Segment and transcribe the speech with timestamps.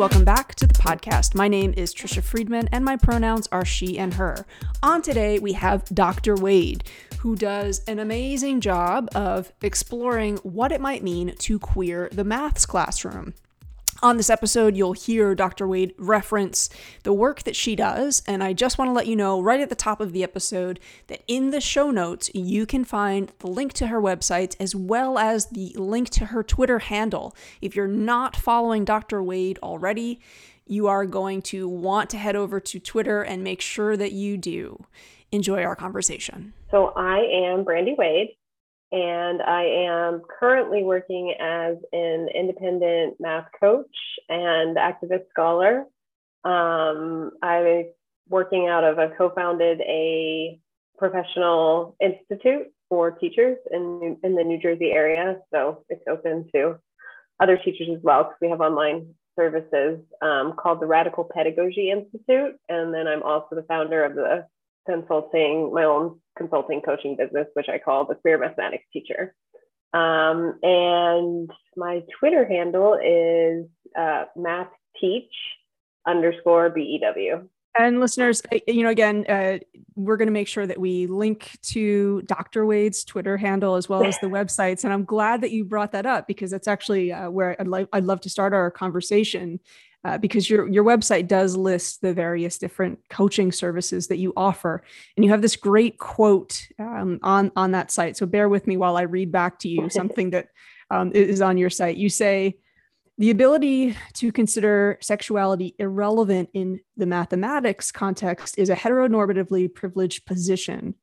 [0.00, 1.34] Welcome back to the podcast.
[1.34, 4.46] My name is Trisha Friedman, and my pronouns are she and her.
[4.82, 6.36] On today, we have Dr.
[6.36, 6.84] Wade,
[7.18, 12.64] who does an amazing job of exploring what it might mean to queer the maths
[12.64, 13.34] classroom.
[14.02, 15.68] On this episode, you'll hear Dr.
[15.68, 16.70] Wade reference
[17.02, 19.68] the work that she does, and I just want to let you know right at
[19.68, 23.74] the top of the episode that in the show notes, you can find the link
[23.74, 27.36] to her website as well as the link to her Twitter handle.
[27.60, 29.22] If you're not following Dr.
[29.22, 30.18] Wade already,
[30.66, 34.38] you are going to want to head over to Twitter and make sure that you
[34.38, 34.82] do.
[35.30, 36.54] Enjoy our conversation.
[36.70, 38.30] So, I am Brandy Wade
[38.92, 43.86] and I am currently working as an independent math coach
[44.28, 45.84] and activist scholar.
[46.44, 47.86] Um, I'm
[48.28, 50.58] working out of a co-founded a
[50.98, 55.38] professional institute for teachers in, in the New Jersey area.
[55.52, 56.76] So it's open to
[57.38, 62.56] other teachers as well because we have online services um, called the Radical Pedagogy Institute.
[62.68, 64.46] And then I'm also the founder of the
[64.86, 69.34] consulting, my own consulting coaching business, which I call the Queer Mathematics Teacher.
[69.92, 73.66] Um, and my Twitter handle is
[73.98, 75.32] uh, math teach
[76.06, 77.48] underscore BEW.
[77.78, 79.58] And listeners, you know, again, uh,
[79.94, 82.66] we're going to make sure that we link to Dr.
[82.66, 84.82] Wade's Twitter handle as well as the websites.
[84.82, 87.88] And I'm glad that you brought that up because that's actually uh, where I'd, like,
[87.92, 89.60] I'd love to start our conversation
[90.04, 94.82] uh, because your your website does list the various different coaching services that you offer,
[95.16, 98.16] and you have this great quote um, on on that site.
[98.16, 100.48] So bear with me while I read back to you something that
[100.90, 101.96] um, is on your site.
[101.96, 102.56] You say.
[103.18, 110.94] The ability to consider sexuality irrelevant in the mathematics context is a heteronormatively privileged position.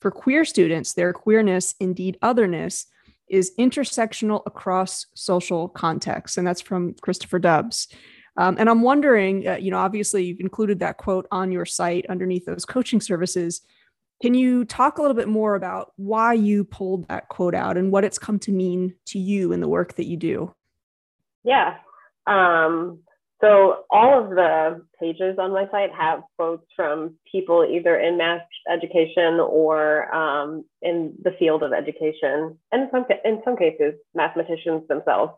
[0.00, 2.86] For queer students, their queerness, indeed otherness,
[3.28, 6.38] is intersectional across social contexts.
[6.38, 7.88] And that's from Christopher Dubbs.
[8.36, 12.06] Um, and I'm wondering, uh, you know, obviously you've included that quote on your site
[12.08, 13.62] underneath those coaching services.
[14.22, 17.92] Can you talk a little bit more about why you pulled that quote out and
[17.92, 20.54] what it's come to mean to you in the work that you do?
[21.44, 21.76] Yeah.
[22.26, 23.00] Um,
[23.40, 28.40] so all of the pages on my site have quotes from people either in math
[28.72, 34.88] education or um, in the field of education, and in some in some cases mathematicians
[34.88, 35.32] themselves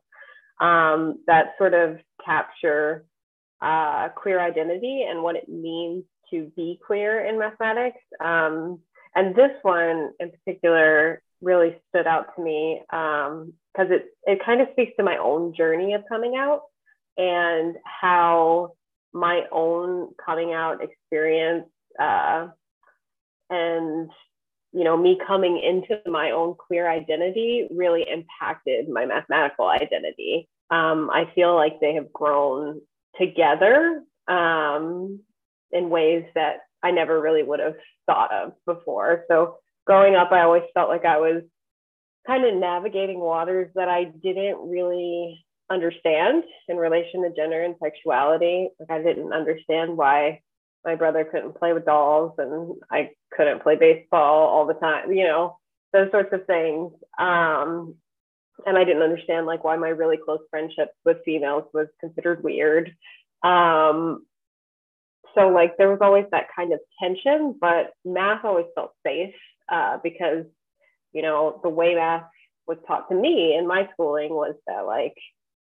[0.61, 3.05] um, that sort of capture
[3.61, 8.01] uh, queer identity and what it means to be queer in mathematics.
[8.21, 8.81] Um,
[9.15, 14.61] and this one in particular really stood out to me because um, it, it kind
[14.61, 16.63] of speaks to my own journey of coming out
[17.17, 18.73] and how
[19.13, 21.67] my own coming out experience
[22.01, 22.49] uh,
[23.51, 24.11] and
[24.73, 30.49] you know me coming into my own queer identity really impacted my mathematical identity.
[30.71, 32.81] Um, i feel like they have grown
[33.19, 35.21] together um,
[35.73, 37.77] in ways that i never really would have
[38.07, 39.25] thought of before.
[39.28, 41.43] So growing up i always felt like i was
[42.27, 48.69] kind of navigating waters that i didn't really understand in relation to gender and sexuality.
[48.78, 50.41] Like i didn't understand why
[50.88, 55.25] my brother couldn't play with dolls and I couldn't play baseball all the time, you
[55.25, 55.59] know,
[55.93, 56.93] those sorts of things.
[57.19, 57.97] Um,
[58.65, 62.97] and I didn't understand like why my really close friendships with females was considered weird.
[63.43, 64.25] Um,
[65.34, 69.34] so like there was always that kind of tension, but math always felt safe
[69.69, 70.47] uh, because,
[71.12, 72.25] you know, the way math
[72.66, 75.16] was taught to me in my schooling was that like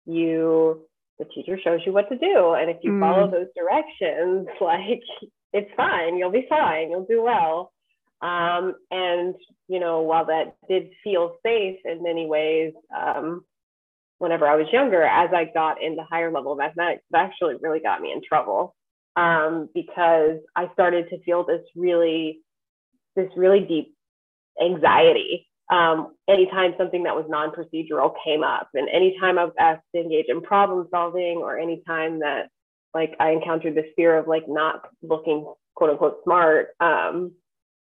[0.06, 0.86] you
[1.22, 2.54] the teacher shows you what to do.
[2.54, 3.00] And if you mm.
[3.00, 5.04] follow those directions, like
[5.54, 7.72] it's fine, you'll be fine, you'll do well.
[8.22, 9.36] Um, and,
[9.68, 13.44] you know, while that did feel safe in many ways, um,
[14.18, 18.02] whenever I was younger, as I got into higher level mathematics, it actually really got
[18.02, 18.76] me in trouble
[19.16, 22.40] um, because I started to feel this really,
[23.16, 23.96] this really deep
[24.62, 28.70] anxiety um, anytime something that was non-procedural came up.
[28.74, 32.50] And anytime I was asked to engage in problem solving or anytime that
[32.94, 37.32] like I encountered this fear of like not looking quote unquote smart, um,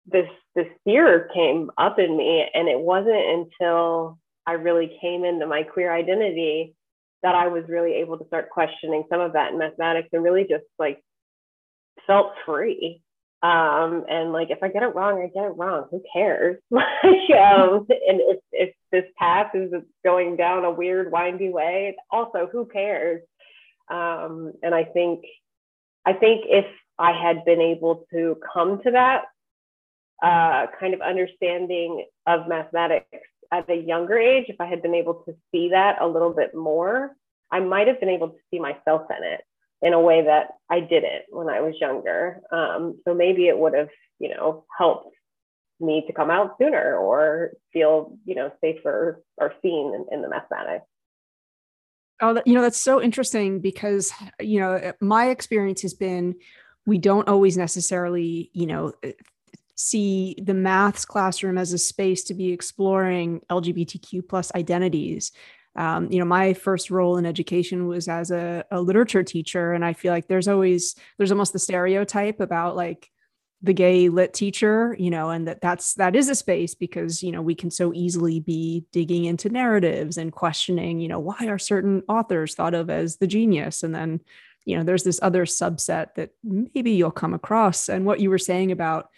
[0.08, 2.46] this this fear came up in me.
[2.54, 4.18] And it wasn't until
[4.48, 6.76] I really came into my queer identity
[7.22, 10.46] that I was really able to start questioning some of that in mathematics and really
[10.50, 11.04] just like
[12.08, 13.02] felt free
[13.42, 15.86] um, and like if I get it wrong, I get it wrong.
[15.92, 16.58] Who cares?
[16.72, 19.72] like, um, and if if this path is
[20.04, 23.22] going down a weird, windy way, also who cares?
[23.90, 25.26] Um, and I think
[26.06, 26.66] I think if
[26.98, 29.26] I had been able to come to that
[30.24, 33.06] uh, kind of understanding of mathematics
[33.52, 36.56] at a younger age, if I had been able to see that a little bit
[36.56, 37.12] more,
[37.52, 39.42] I might have been able to see myself in it
[39.82, 42.42] in a way that I didn't when I was younger.
[42.52, 43.90] Um, so maybe it would have,
[44.20, 45.16] you know, helped
[45.80, 50.30] me to come out sooner or feel, you know, safer or seen in, in the
[50.30, 50.86] mathematics.
[52.22, 56.36] Oh, you know, that's so interesting because, you know, my experience has been
[56.86, 58.94] we don't always necessarily, you know,
[59.76, 65.32] see the maths classroom as a space to be exploring LGBTQ plus identities.
[65.76, 69.84] Um, you know, my first role in education was as a, a literature teacher, and
[69.84, 73.10] I feel like there's always there's almost the stereotype about like
[73.62, 77.32] the gay lit teacher you know and that that's that is a space because you
[77.32, 81.58] know we can so easily be digging into narratives and questioning you know why are
[81.58, 83.84] certain authors thought of as the genius?
[83.84, 84.22] And then
[84.66, 87.90] you know there's this other subset that maybe you'll come across.
[87.90, 89.10] And what you were saying about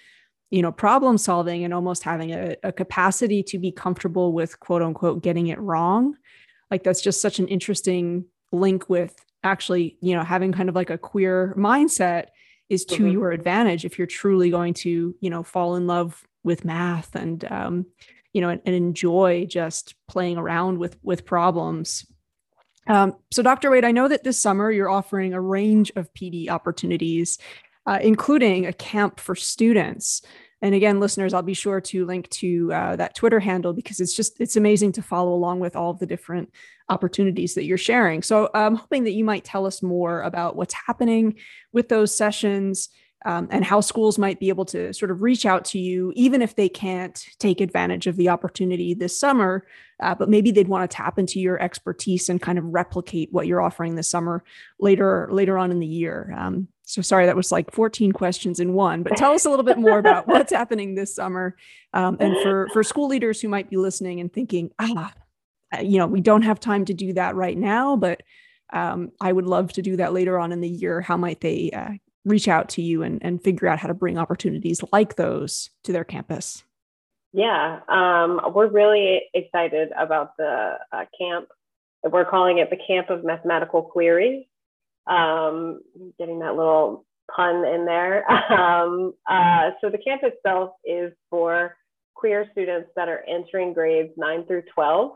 [0.49, 4.81] you know problem solving and almost having a, a capacity to be comfortable with quote
[4.81, 6.15] unquote getting it wrong
[6.71, 10.89] like that's just such an interesting link with actually you know having kind of like
[10.89, 12.27] a queer mindset
[12.69, 13.09] is to mm-hmm.
[13.09, 17.45] your advantage if you're truly going to you know fall in love with math and
[17.51, 17.85] um,
[18.33, 22.05] you know and, and, enjoy just playing around with with problems
[22.87, 26.49] um, so dr wade i know that this summer you're offering a range of pd
[26.49, 27.37] opportunities
[27.85, 30.21] uh, including a camp for students
[30.61, 34.15] and again listeners i'll be sure to link to uh, that twitter handle because it's
[34.15, 36.51] just it's amazing to follow along with all of the different
[36.89, 38.23] opportunities that you're sharing.
[38.23, 41.35] So i'm hoping that you might tell us more about what's happening
[41.73, 42.89] with those sessions
[43.25, 46.41] um, and how schools might be able to sort of reach out to you even
[46.41, 49.65] if they can't take advantage of the opportunity this summer
[50.01, 53.47] uh, but maybe they'd want to tap into your expertise and kind of replicate what
[53.47, 54.43] you're offering this summer
[54.79, 58.71] later later on in the year um, so sorry, that was like 14 questions in
[58.71, 61.57] one, but tell us a little bit more about what's happening this summer.
[61.93, 65.13] Um, and for, for school leaders who might be listening and thinking, ah,
[65.81, 68.23] you know, we don't have time to do that right now, but
[68.71, 71.01] um, I would love to do that later on in the year.
[71.01, 71.91] How might they uh,
[72.27, 75.91] reach out to you and, and figure out how to bring opportunities like those to
[75.91, 76.63] their campus?
[77.33, 81.47] Yeah, um, we're really excited about the uh, camp.
[82.03, 84.45] We're calling it the Camp of Mathematical Queries
[85.07, 85.81] um,
[86.19, 88.25] getting that little pun in there.
[88.49, 91.75] Um, uh, so the camp itself is for
[92.15, 95.11] queer students that are entering grades 9 through 12.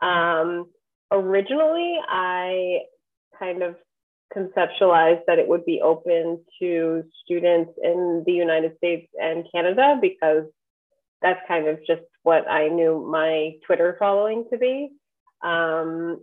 [0.00, 0.66] Um,
[1.10, 2.80] originally, I
[3.38, 3.76] kind of
[4.36, 10.44] conceptualized that it would be open to students in the United States and Canada because
[11.22, 14.90] that's kind of just what I knew my Twitter following to be.
[15.42, 16.20] Um,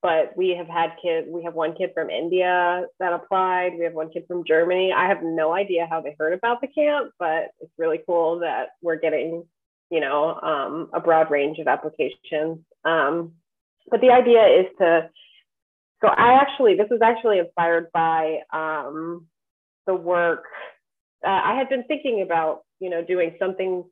[0.00, 3.72] but we have had kids we have one kid from india that applied.
[3.76, 4.92] We have one kid from germany.
[4.92, 8.68] I have no idea how they heard about the camp but it's really cool that
[8.80, 9.44] we're getting
[9.90, 12.58] you know um, a broad range of applications.
[12.84, 13.32] Um,
[13.90, 15.10] but the idea is to
[16.00, 19.26] so i actually this was actually inspired by um,
[19.86, 20.44] the work
[21.26, 23.84] uh, i had been thinking about you know doing something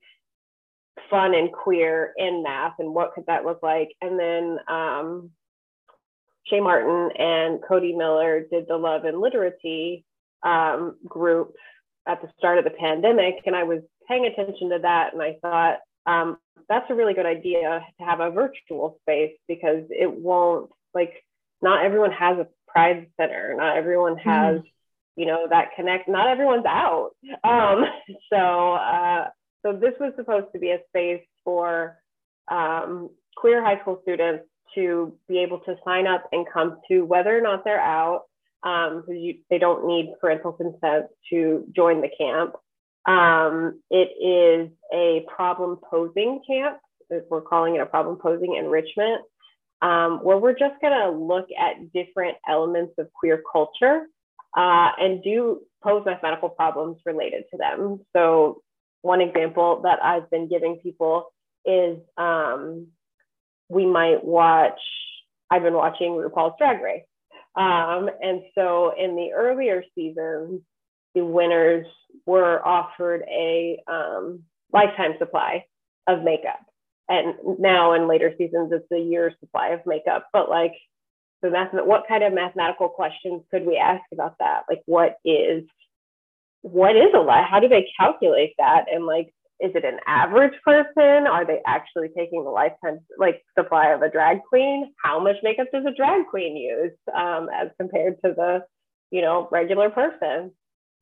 [1.10, 5.30] fun and queer in math and what could that look like and then um,
[6.48, 10.04] Shay Martin and Cody Miller did the Love and Literacy
[10.42, 11.54] um, group
[12.06, 13.34] at the start of the pandemic.
[13.46, 16.38] And I was paying attention to that and I thought, um,
[16.68, 21.12] that's a really good idea to have a virtual space because it won't, like,
[21.62, 24.28] not everyone has a pride center, not everyone hmm.
[24.28, 24.60] has.
[24.60, 24.64] Mm.
[25.16, 26.08] You know that connect.
[26.08, 27.12] Not everyone's out.
[27.42, 27.86] Um,
[28.30, 29.28] so, uh,
[29.64, 31.96] so this was supposed to be a space for
[32.48, 34.44] um, queer high school students
[34.74, 38.24] to be able to sign up and come to whether or not they're out.
[38.62, 42.56] Um, you, they don't need parental consent to join the camp.
[43.06, 46.78] Um, it is a problem posing camp.
[47.30, 49.22] We're calling it a problem posing enrichment,
[49.86, 54.06] um, where we're just going to look at different elements of queer culture
[54.56, 58.00] uh, and do pose mathematical problems related to them.
[58.14, 58.62] So,
[59.02, 61.32] one example that I've been giving people
[61.64, 62.88] is um,
[63.68, 64.80] we might watch,
[65.50, 67.04] I've been watching RuPaul's Drag Race.
[67.54, 70.62] Um, and so in the earlier seasons,
[71.14, 71.86] the winners
[72.26, 75.64] were offered a um, lifetime supply
[76.08, 76.65] of makeup.
[77.08, 80.26] And now in later seasons, it's a year's supply of makeup.
[80.32, 80.74] But like,
[81.42, 84.62] so math- what kind of mathematical questions could we ask about that?
[84.68, 85.64] Like, what is
[86.62, 87.48] what is a lot?
[87.48, 88.86] How do they calculate that?
[88.92, 91.26] And like, is it an average person?
[91.26, 94.92] Are they actually taking the lifetime like supply of a drag queen?
[95.02, 98.64] How much makeup does a drag queen use um, as compared to the,
[99.10, 100.50] you know, regular person?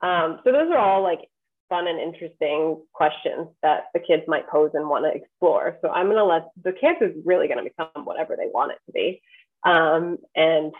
[0.02, 1.20] Um, so those are all like
[1.68, 5.78] fun and interesting questions that the kids might pose and want to explore.
[5.82, 8.72] So I'm going to let the kids is really going to become whatever they want
[8.72, 9.20] it to be.
[9.64, 10.72] Um, and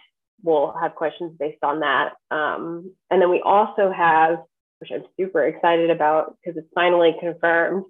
[0.42, 2.12] we'll have questions based on that.
[2.30, 4.38] Um, and then we also have,
[4.78, 7.84] which I'm super excited about because it's finally confirmed,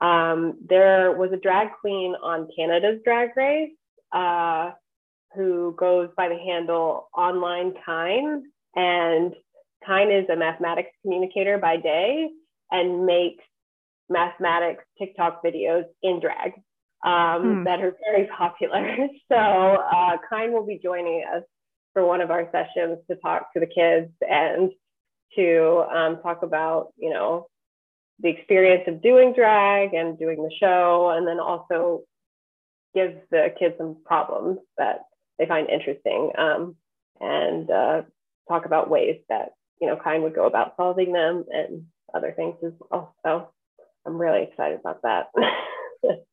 [0.00, 3.70] um, there was a drag queen on Canada's Drag Race
[4.10, 4.72] uh,
[5.36, 8.44] who goes by the handle Online Kyne.
[8.74, 9.34] And
[9.86, 12.28] Kyne is a mathematics communicator by day
[12.70, 13.44] and makes
[14.08, 16.52] mathematics TikTok videos in drag
[17.04, 17.64] um, mm.
[17.64, 19.08] that are very popular.
[19.30, 21.42] So uh, Kyne will be joining us
[21.92, 24.70] for one of our sessions to talk to the kids and
[25.36, 27.46] to um, talk about, you know,
[28.20, 32.02] the experience of doing drag and doing the show, and then also
[32.94, 35.00] give the kids some problems that
[35.38, 36.76] they find interesting um,
[37.20, 38.02] and uh,
[38.48, 39.50] talk about ways that,
[39.82, 43.16] you know, Kyne would go about solving them and other things as well.
[43.26, 43.48] So
[44.06, 45.26] I'm really excited about that.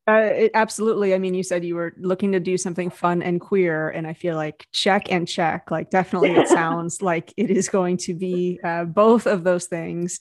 [0.08, 1.16] uh, it, absolutely.
[1.16, 4.14] I mean, you said you were looking to do something fun and queer, and I
[4.14, 5.72] feel like check and check.
[5.72, 10.20] Like, definitely, it sounds like it is going to be uh, both of those things.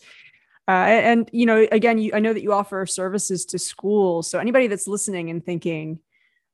[0.66, 4.30] Uh, and you know, again, you, I know that you offer services to schools.
[4.30, 5.98] So anybody that's listening and thinking,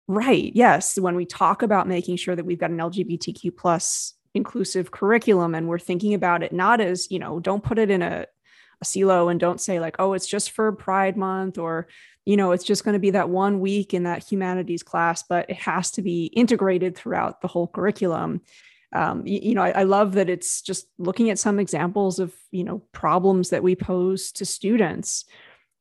[0.08, 4.90] right, yes, when we talk about making sure that we've got an LGBTQ plus inclusive
[4.90, 8.26] curriculum, and we're thinking about it not as you know, don't put it in a
[8.80, 11.88] a silo and don't say like, oh, it's just for Pride Month or
[12.26, 15.50] you know, it's just going to be that one week in that humanities class, but
[15.50, 18.40] it has to be integrated throughout the whole curriculum.
[18.94, 22.32] Um, you, you, know, I, I, love that it's just looking at some examples of
[22.50, 25.24] you know problems that we pose to students.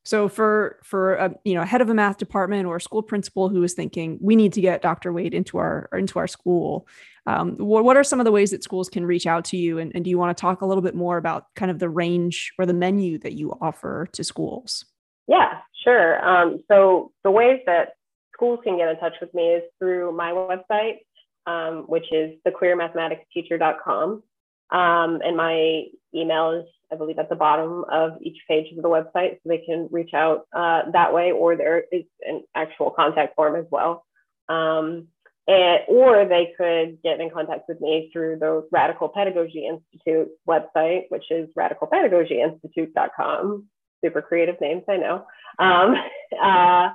[0.05, 3.49] So for for a you know head of a math department or a school principal
[3.49, 5.13] who is thinking we need to get Dr.
[5.13, 6.87] Wade into our into our school,
[7.25, 9.79] um, what, what are some of the ways that schools can reach out to you?
[9.79, 11.89] And, and do you want to talk a little bit more about kind of the
[11.89, 14.85] range or the menu that you offer to schools?
[15.27, 16.23] Yeah, sure.
[16.27, 17.93] Um, so the ways that
[18.33, 20.97] schools can get in touch with me is through my website,
[21.45, 24.23] um, which is thequeermathematicsteacher.com.
[24.71, 25.83] Um, and my
[26.15, 29.59] email is, I believe, at the bottom of each page of the website, so they
[29.59, 34.05] can reach out uh, that way, or there is an actual contact form as well.
[34.49, 35.07] Um,
[35.47, 41.03] and, or they could get in contact with me through the Radical Pedagogy Institute website,
[41.09, 43.65] which is radicalpedagogyinstitute.com.
[44.03, 45.25] Super creative names, I know.
[45.59, 45.95] Um,
[46.41, 46.89] uh,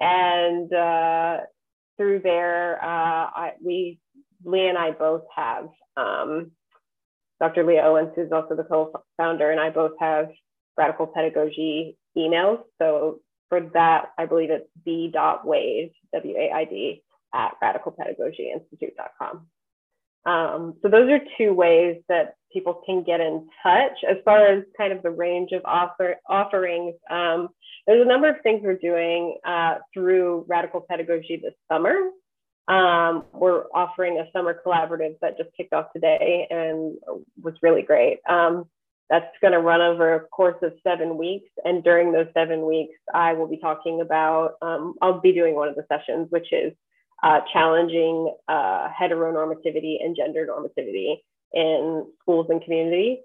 [0.00, 1.40] and uh,
[1.96, 3.98] through there, uh, I, we,
[4.44, 6.52] Lee and I both have, um,
[7.42, 7.64] Dr.
[7.64, 10.28] Leah Owens, who's also the co-founder, and I both have
[10.78, 12.60] Radical Pedagogy emails.
[12.80, 13.18] So
[13.48, 17.02] for that, I believe it's b.wade, W-A-I-D,
[17.34, 19.46] at radicalpedagogyinstitute.com.
[20.24, 24.04] Um, so those are two ways that people can get in touch.
[24.08, 27.48] As far as kind of the range of offer, offerings, um,
[27.88, 31.96] there's a number of things we're doing uh, through Radical Pedagogy this summer.
[32.68, 36.96] Um, we're offering a summer collaborative that just kicked off today and
[37.42, 38.18] was really great.
[38.28, 38.66] Um,
[39.10, 41.50] that's going to run over a course of seven weeks.
[41.64, 45.68] And during those seven weeks, I will be talking about, um, I'll be doing one
[45.68, 46.72] of the sessions, which is
[47.22, 51.16] uh, challenging uh, heteronormativity and gender normativity
[51.52, 53.18] in schools and communities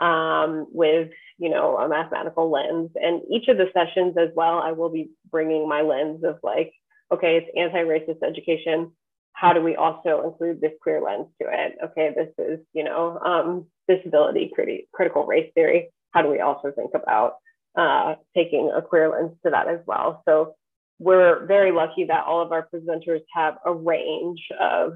[0.00, 4.70] um, with you know a mathematical lens and each of the sessions as well i
[4.70, 6.72] will be bringing my lens of like
[7.12, 8.92] okay it's anti-racist education.
[9.34, 11.76] How do we also include this queer lens to it?
[11.84, 15.90] Okay this is you know um, disability criti- critical race theory.
[16.12, 17.36] How do we also think about
[17.76, 20.22] uh, taking a queer lens to that as well?
[20.26, 20.54] So
[20.98, 24.92] we're very lucky that all of our presenters have a range of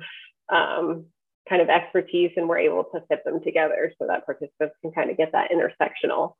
[0.52, 1.06] um,
[1.48, 5.10] kind of expertise and we're able to fit them together so that participants can kind
[5.10, 6.34] of get that intersectional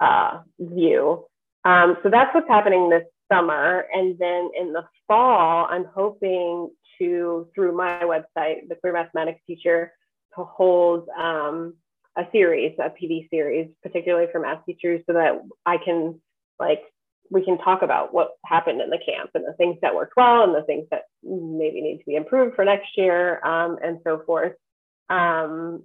[0.00, 1.24] uh, view.
[1.64, 3.86] Um, so that's what's happening this summer.
[3.92, 9.92] And then in the fall, I'm hoping to, through my website, the Queer Mathematics Teacher,
[10.36, 11.74] to hold um,
[12.16, 16.20] a series, a PD series, particularly for math teachers, so that I can
[16.58, 16.82] like
[17.30, 20.44] we can talk about what happened in the camp and the things that worked well
[20.44, 24.22] and the things that maybe need to be improved for next year um, and so
[24.24, 24.52] forth.
[25.08, 25.82] Um,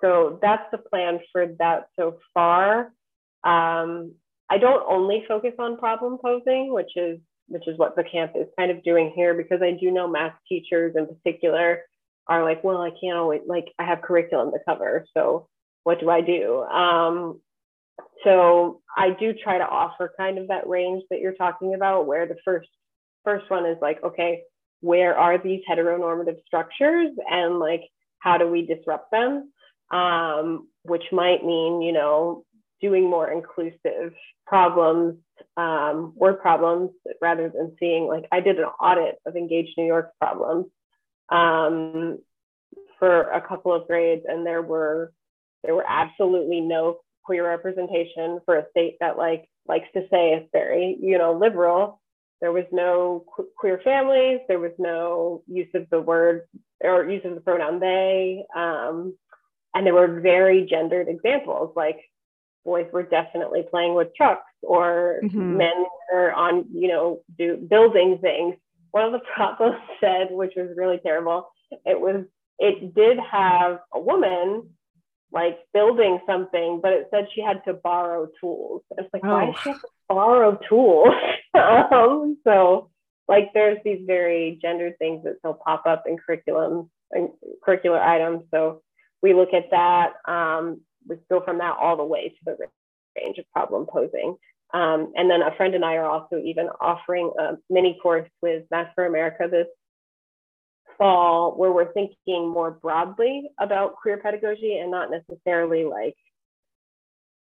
[0.00, 2.92] so that's the plan for that so far.
[3.44, 4.12] Um,
[4.50, 8.48] I don't only focus on problem posing, which is which is what the camp is
[8.58, 11.82] kind of doing here, because I do know math teachers in particular
[12.26, 15.48] are like, well, I can't always like I have curriculum to cover, so
[15.84, 16.62] what do I do?
[16.62, 17.40] Um,
[18.24, 22.26] so I do try to offer kind of that range that you're talking about, where
[22.26, 22.68] the first
[23.24, 24.42] first one is like, okay,
[24.80, 27.82] where are these heteronormative structures, and like
[28.18, 29.52] how do we disrupt them?
[29.90, 32.44] Um, which might mean, you know,
[32.80, 34.12] doing more inclusive
[34.46, 35.16] problems,
[35.56, 40.12] um, word problems, rather than seeing like I did an audit of Engage New York
[40.20, 40.66] problems
[41.28, 42.18] um,
[42.98, 45.12] for a couple of grades, and there were
[45.64, 50.48] there were absolutely no queer representation for a state that like likes to say it's
[50.52, 52.00] very you know liberal.
[52.40, 54.40] There was no qu- queer families.
[54.46, 56.42] There was no use of the word
[56.82, 58.44] or use of the pronoun they.
[58.54, 59.16] Um,
[59.74, 61.98] and there were very gendered examples like
[62.66, 65.56] boys were definitely playing with trucks or mm-hmm.
[65.56, 68.56] men were on you know do building things
[68.90, 71.48] one of the problems said which was really terrible
[71.86, 72.24] it was
[72.58, 74.68] it did have a woman
[75.32, 79.28] like building something but it said she had to borrow tools it's like oh.
[79.28, 81.14] why does she have to borrow tools
[81.54, 82.90] um, so
[83.28, 87.30] like there's these very gendered things that still pop up in curriculum and
[87.66, 88.82] curricular items so
[89.22, 90.12] we look at that.
[90.30, 92.56] Um, we go from that all the way to the
[93.16, 94.36] range of problem posing.
[94.74, 98.64] Um, and then a friend and I are also even offering a mini course with
[98.70, 99.68] Math for America this
[100.98, 106.16] fall where we're thinking more broadly about queer pedagogy and not necessarily like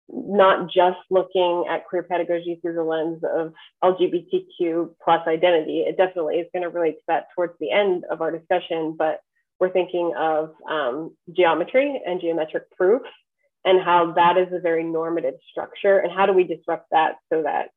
[0.08, 5.80] not just looking at queer pedagogy through the lens of LGBTQ plus identity.
[5.80, 9.20] It definitely is going to relate to that towards the end of our discussion, but
[9.58, 13.02] we're thinking of um, geometry and geometric proof
[13.64, 17.42] and how that is a very normative structure and how do we disrupt that so
[17.42, 17.68] that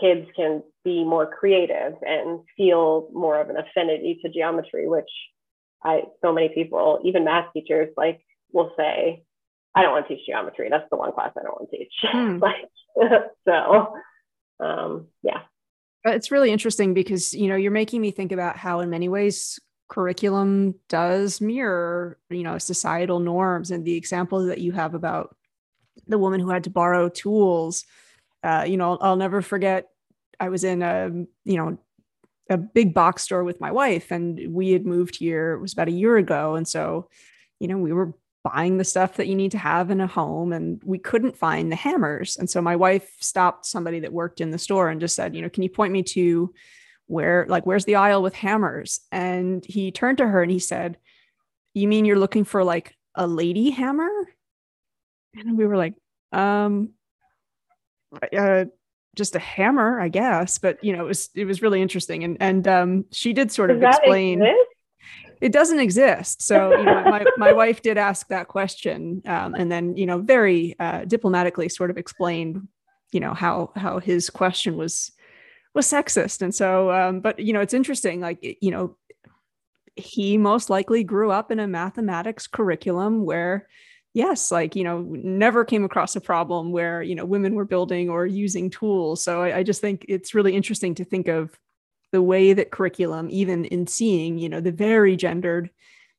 [0.00, 5.08] kids can be more creative and feel more of an affinity to geometry which
[5.84, 8.20] i so many people even math teachers like
[8.52, 9.22] will say
[9.74, 10.68] i don't want to teach geometry.
[10.70, 11.92] That's the one class i don't want to teach.
[12.02, 12.38] Hmm.
[12.38, 12.68] like
[13.48, 13.94] so
[14.60, 15.40] um, yeah.
[16.04, 19.58] It's really interesting because you know you're making me think about how in many ways
[19.88, 23.70] curriculum does mirror you know societal norms.
[23.70, 25.36] And the example that you have about
[26.06, 27.84] the woman who had to borrow tools
[28.42, 29.88] uh, you know I'll, I'll never forget
[30.38, 31.10] i was in a
[31.44, 31.78] you know
[32.48, 35.88] a big box store with my wife and we had moved here it was about
[35.88, 36.54] a year ago.
[36.54, 37.08] And so
[37.58, 40.52] you know we were buying the stuff that you need to have in a home
[40.52, 42.36] and we couldn't find the hammers.
[42.36, 45.42] And so my wife stopped somebody that worked in the store and just said you
[45.42, 46.52] know can you point me to
[47.06, 49.00] where like where's the aisle with hammers?
[49.12, 50.98] And he turned to her and he said
[51.74, 54.10] you mean you're looking for like a lady hammer?
[55.34, 55.94] And we were like
[56.32, 56.90] um
[58.36, 58.64] uh,
[59.14, 60.58] just a hammer i guess.
[60.58, 62.24] But you know it was it was really interesting.
[62.24, 64.70] And and um she did sort Does of explain exist?
[65.40, 66.42] it doesn't exist.
[66.42, 70.18] So you know my, my wife did ask that question um, and then you know
[70.18, 72.66] very uh, diplomatically sort of explained
[73.12, 75.12] you know how how his question was
[75.76, 76.42] was sexist.
[76.42, 78.96] And so, um, but you know, it's interesting, like, you know,
[79.94, 83.68] he most likely grew up in a mathematics curriculum where,
[84.12, 88.10] yes, like, you know, never came across a problem where, you know, women were building
[88.10, 89.22] or using tools.
[89.22, 91.58] So I, I just think it's really interesting to think of
[92.12, 95.70] the way that curriculum, even in seeing, you know, the very gendered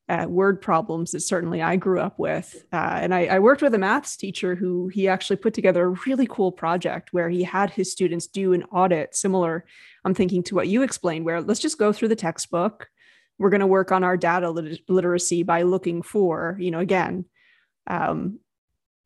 [0.10, 2.66] uh, word problems that certainly I grew up with.
[2.72, 6.00] Uh, and I, I, worked with a maths teacher who he actually put together a
[6.06, 9.66] really cool project where he had his students do an audit similar,
[10.06, 12.88] I'm thinking to what you explained, where let's just go through the textbook.
[13.38, 17.26] We're going to work on our data lit- literacy by looking for, you know, again,
[17.86, 18.40] um,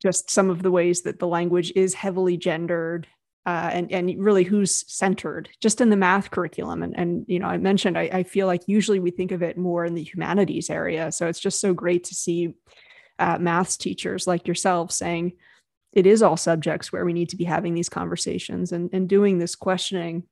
[0.00, 3.08] just some of the ways that the language is heavily gendered
[3.44, 7.46] uh, and and really who's centered just in the math curriculum and and you know
[7.46, 10.70] I mentioned I, I, feel like usually we think of it more in the humanities
[10.70, 12.54] area so it's just so great to see
[13.18, 15.32] uh, maths teachers like yourself saying
[15.92, 19.38] it is all subjects where we need to be having these conversations and and doing
[19.38, 20.22] this questioning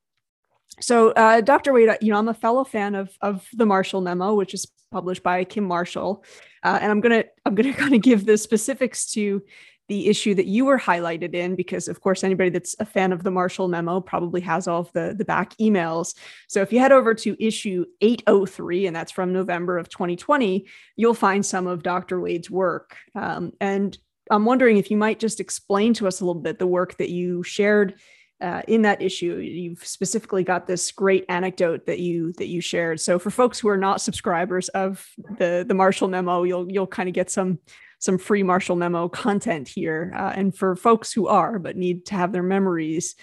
[0.81, 1.73] so uh, Dr.
[1.73, 5.25] Wade you know I'm a fellow fan of of the Marshall memo which is published
[5.25, 6.25] by Kim Marshall
[6.63, 9.43] uh, and I'm gonna I'm gonna kind of give the specifics to
[9.91, 13.25] the issue that you were highlighted in, because of course, anybody that's a fan of
[13.25, 16.15] the Marshall memo probably has all of the, the back emails.
[16.47, 21.13] So if you head over to issue 803, and that's from November of 2020, you'll
[21.13, 22.21] find some of Dr.
[22.21, 22.97] Wade's work.
[23.17, 23.99] Um, and
[24.31, 27.11] I'm wondering if you might just explain to us a little bit the work that
[27.11, 27.97] you shared
[28.41, 32.99] uh, in that issue you've specifically got this great anecdote that you that you shared
[32.99, 37.07] so for folks who are not subscribers of the the marshall memo you'll you'll kind
[37.07, 37.59] of get some
[38.01, 40.13] some free Marshall Memo content here.
[40.17, 43.15] Uh, and for folks who are but need to have their memories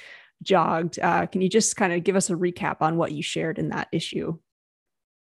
[0.44, 3.60] jogged, uh, can you just kind of give us a recap on what you shared
[3.60, 4.38] in that issue?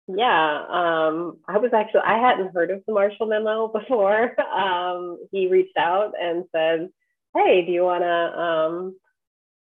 [0.07, 4.35] Yeah, um, I was actually, I hadn't heard of the Marshall Memo before.
[4.53, 6.89] Um, he reached out and said,
[7.33, 8.39] Hey, do you want to?
[8.39, 8.95] Um,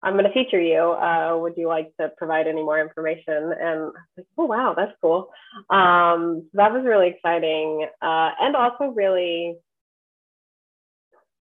[0.02, 0.82] I'm going to feature you.
[0.82, 3.54] Uh, would you like to provide any more information?
[3.54, 5.30] And I was like, oh, wow, that's cool.
[5.70, 7.88] Um, that was really exciting.
[8.02, 9.56] Uh, and also really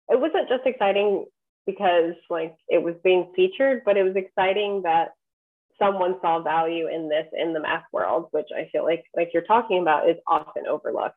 [0.09, 1.25] it wasn't just exciting
[1.65, 5.09] because like it was being featured, but it was exciting that
[5.79, 9.43] someone saw value in this in the math world, which I feel like like you're
[9.43, 11.15] talking about is often overlooked.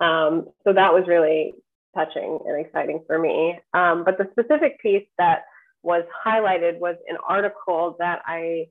[0.00, 1.54] Um, so that was really
[1.96, 3.58] touching and exciting for me.
[3.74, 5.42] Um, but the specific piece that
[5.82, 8.66] was highlighted was an article that I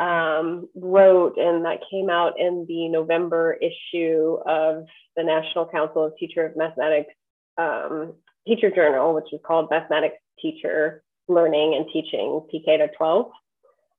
[0.00, 6.16] um, wrote and that came out in the November issue of the National Council of
[6.16, 7.12] Teacher of Mathematics
[7.58, 8.14] um,
[8.46, 13.30] Teacher Journal, which is called Mathematics Teacher Learning and Teaching PK to 12.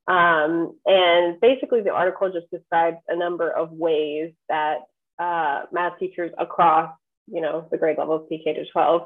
[0.08, 4.80] Um, and basically, the article just describes a number of ways that
[5.20, 6.92] uh, math teachers across,
[7.28, 9.04] you know, the grade levels PK to 12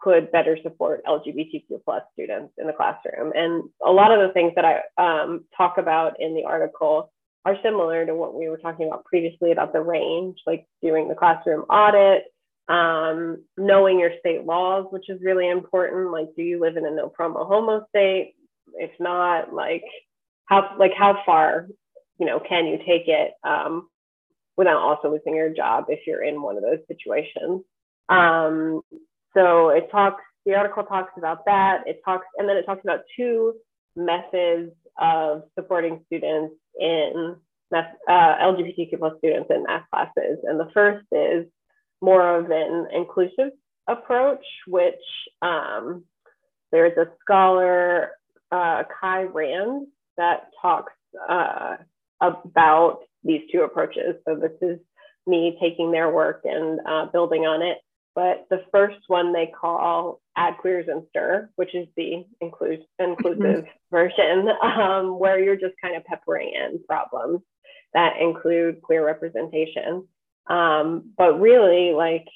[0.00, 3.32] could better support LGBTQ plus students in the classroom.
[3.34, 7.12] And a lot of the things that I um, talk about in the article
[7.44, 11.14] are similar to what we were talking about previously about the range, like doing the
[11.14, 12.24] classroom audit,
[12.68, 16.12] um, knowing your state laws, which is really important.
[16.12, 18.34] Like, do you live in a no promo homo state?
[18.74, 19.84] If not, like
[20.46, 21.68] how like how far,
[22.18, 23.88] you know, can you take it um,
[24.56, 27.62] without also losing your job if you're in one of those situations?
[28.08, 28.82] Um,
[29.34, 31.82] so it talks, the article talks about that.
[31.86, 33.54] It talks, and then it talks about two
[33.96, 37.36] methods of supporting students in
[37.74, 40.38] uh, LGBTQ plus students in math classes.
[40.44, 41.46] And the first is
[42.00, 43.52] more of an inclusive
[43.88, 44.94] approach, which
[45.42, 46.04] um,
[46.72, 48.10] there's a scholar,
[48.52, 50.92] uh, Kai Rands, that talks
[51.28, 51.76] uh,
[52.20, 54.16] about these two approaches.
[54.26, 54.78] So this is
[55.26, 57.78] me taking their work and uh, building on it.
[58.14, 63.60] But the first one they call Add Queers and Stir, which is the inclusive mm-hmm.
[63.92, 67.40] version, um, where you're just kind of peppering in problems
[67.94, 70.06] that include queer representation.
[70.48, 72.26] Um, but really, like,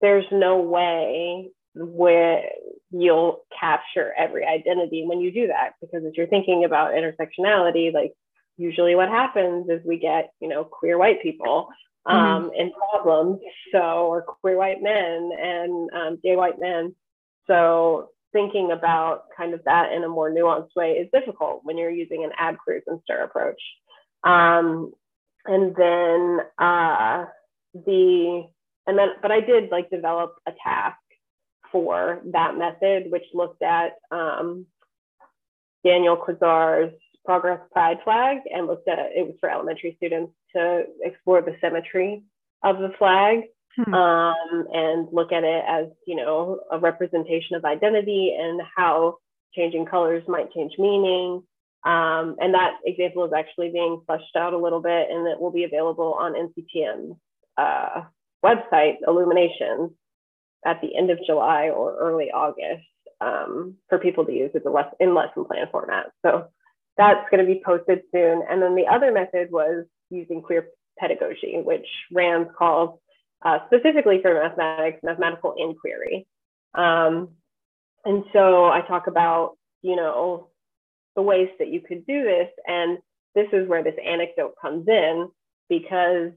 [0.00, 2.42] there's no way where
[2.90, 8.12] you'll capture every identity when you do that because if you're thinking about intersectionality like
[8.56, 11.68] usually what happens is we get you know queer white people
[12.06, 12.16] mm-hmm.
[12.16, 12.60] um, mm-hmm.
[12.60, 13.40] and problems
[13.72, 16.94] so or queer white men and um, gay white men
[17.46, 21.90] so thinking about kind of that in a more nuanced way is difficult when you're
[21.90, 23.60] using an add queers and stir approach
[24.24, 24.92] um,
[25.46, 27.24] and then uh,
[27.74, 28.44] the
[28.86, 30.96] and then but i did like develop a task
[31.72, 34.66] for that method which looked at um,
[35.84, 36.92] daniel quasar's
[37.24, 42.22] progress pride flag and looked at it was for elementary students to explore the symmetry
[42.62, 43.40] of the flag
[43.76, 43.92] hmm.
[43.92, 49.16] um, and look at it as you know a representation of identity and how
[49.54, 51.42] changing colors might change meaning
[51.86, 55.52] um, and that example is actually being fleshed out a little bit and it will
[55.52, 57.16] be available on nctm's
[57.56, 58.02] uh,
[58.44, 59.90] website illuminations
[60.64, 62.84] at the end of july or early august
[63.20, 66.48] um, for people to use as a less in lesson plan format so
[66.96, 68.42] that's going to be posted soon.
[68.48, 70.68] And then the other method was using queer
[70.98, 72.98] pedagogy, which Rands calls
[73.44, 76.26] uh, specifically for mathematics, mathematical inquiry.
[76.74, 77.30] Um,
[78.04, 80.48] and so I talk about, you know,
[81.16, 82.48] the ways that you could do this.
[82.66, 82.98] And
[83.34, 85.28] this is where this anecdote comes in
[85.68, 86.30] because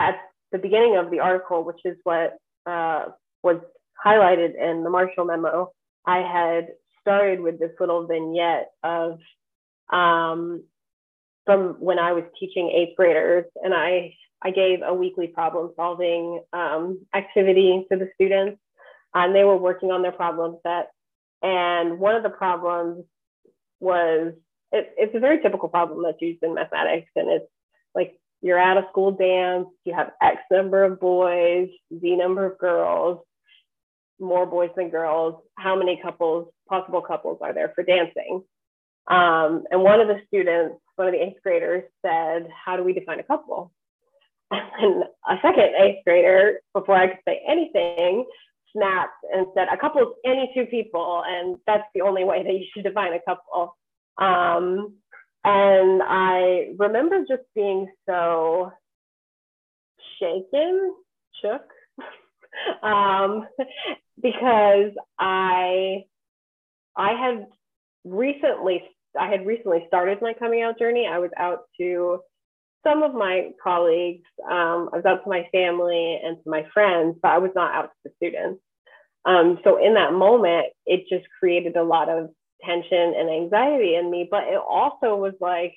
[0.00, 0.16] at
[0.52, 3.06] the beginning of the article, which is what uh,
[3.42, 3.60] was
[4.04, 5.72] highlighted in the Marshall memo,
[6.06, 6.68] I had
[7.00, 9.18] started with this little vignette of
[9.92, 10.64] um,
[11.44, 16.42] from when I was teaching eighth graders, and I I gave a weekly problem solving
[16.52, 18.60] um, activity to the students,
[19.14, 20.90] and they were working on their problem set.
[21.42, 23.04] And one of the problems
[23.80, 24.34] was
[24.72, 27.46] it, it's a very typical problem that's used in mathematics, and it's
[27.94, 32.58] like you're at a school dance, you have X number of boys, Z number of
[32.58, 33.20] girls,
[34.20, 35.42] more boys than girls.
[35.56, 38.42] How many couples, possible couples, are there for dancing?
[39.08, 42.92] Um, and one of the students, one of the eighth graders said, How do we
[42.92, 43.72] define a couple?
[44.50, 48.24] And a second eighth grader, before I could say anything,
[48.78, 52.52] snapped and said, A couple is any two people, and that's the only way that
[52.52, 53.76] you should define a couple.
[54.18, 54.94] Um,
[55.44, 58.72] and I remember just being so
[60.20, 60.94] shaken,
[61.42, 61.62] shook,
[62.82, 63.46] um,
[64.20, 66.04] because I
[66.96, 67.46] I had
[68.04, 68.82] recently
[69.18, 71.06] I had recently started my coming out journey.
[71.10, 72.20] I was out to
[72.86, 77.16] some of my colleagues, um, I was out to my family and to my friends,
[77.20, 78.60] but I was not out to the students.
[79.28, 82.30] Um, so in that moment, it just created a lot of
[82.64, 84.26] tension and anxiety in me.
[84.28, 85.74] But it also was like,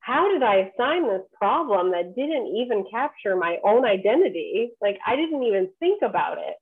[0.00, 4.70] how did I assign this problem that didn't even capture my own identity?
[4.82, 6.56] Like I didn't even think about it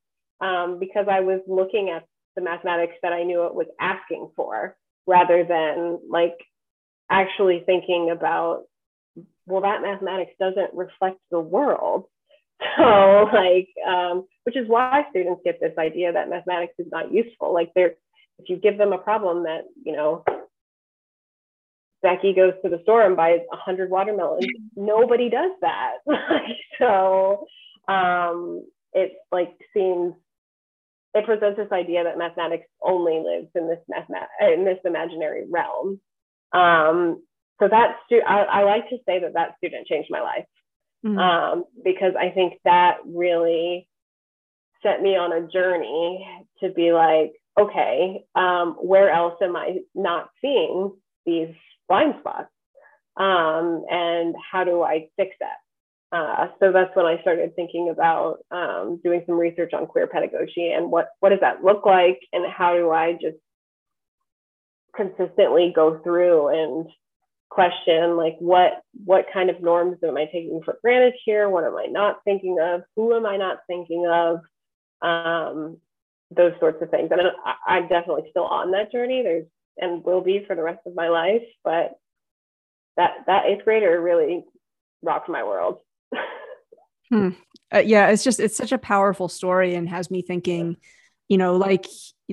[0.45, 2.05] um, because I was looking at
[2.37, 6.37] the mathematics that I knew it was asking for rather than like
[7.11, 8.65] actually thinking about
[9.47, 12.05] well that mathematics doesn't reflect the world
[12.77, 17.53] so like um, which is why students get this idea that mathematics is not useful.
[17.53, 17.95] Like they're
[18.39, 20.25] if you give them a problem that you know
[22.03, 25.99] becky goes to the store and buys 100 watermelons nobody does that.
[26.79, 27.45] So
[27.89, 30.15] um, it like seems
[31.15, 36.01] it presents this idea that mathematics only lives in this mathemat- in this imaginary realm.
[36.53, 37.23] Um,
[37.59, 40.45] so that stu- I, I, like to say that that student changed my life
[41.05, 41.19] mm-hmm.
[41.19, 43.89] um, because I think that really
[44.83, 46.27] set me on a journey
[46.61, 50.93] to be like, okay, um, where else am I not seeing
[51.27, 51.55] these
[51.89, 52.51] blind spots?
[53.17, 55.57] Um, and how do I fix that?
[56.11, 60.71] Uh, so that's when I started thinking about um, doing some research on queer pedagogy
[60.71, 63.37] and what what does that look like and how do I just
[64.97, 66.89] consistently go through and
[67.51, 71.49] question like what what kind of norms am i taking for granted here?
[71.49, 72.83] What am i not thinking of?
[72.97, 74.41] Who am i not thinking of?
[75.01, 75.79] Um,
[76.31, 77.11] those sorts of things.
[77.11, 79.23] And I, i'm definitely still on that journey.
[79.23, 79.47] There's
[79.79, 81.93] and will be for the rest of my life but
[82.97, 84.45] that that eighth grader really
[85.03, 85.79] rocked my world.
[87.11, 87.31] Hmm.
[87.75, 90.77] uh, yeah it's just it's such a powerful story and has me thinking
[91.29, 91.87] you know like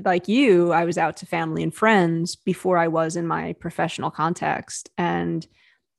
[0.03, 4.11] like you, I was out to family and friends before I was in my professional
[4.11, 4.89] context.
[4.97, 5.47] And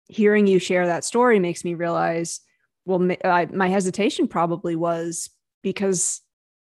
[0.09, 2.41] hearing you share that story makes me realize,
[2.85, 5.31] well, I, my hesitation probably was
[5.63, 6.21] because,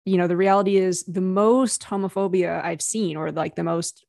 [0.05, 4.05] you know, the reality is the most homophobia I've seen, or like the most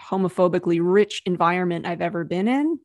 [0.00, 2.78] homophobically rich environment I've ever been in,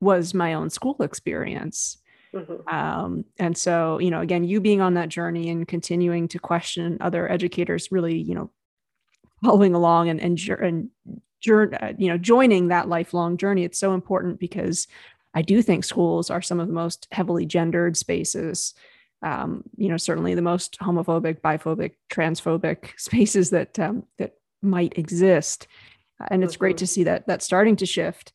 [0.00, 1.96] was my own school experience.
[2.34, 2.68] Mm-hmm.
[2.68, 6.98] Um, and so, you know, again, you being on that journey and continuing to question
[7.00, 8.50] other educators really, you know,
[9.44, 10.90] following along and and, and
[11.46, 14.88] uh, you know joining that lifelong journey it's so important because
[15.34, 18.72] i do think schools are some of the most heavily gendered spaces
[19.22, 25.66] um, you know certainly the most homophobic biphobic transphobic spaces that um, that might exist
[26.30, 26.90] and it's great to mm-hmm.
[26.90, 28.32] see that that's starting to shift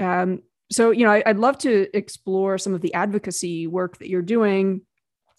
[0.00, 4.08] um, so you know I, i'd love to explore some of the advocacy work that
[4.08, 4.82] you're doing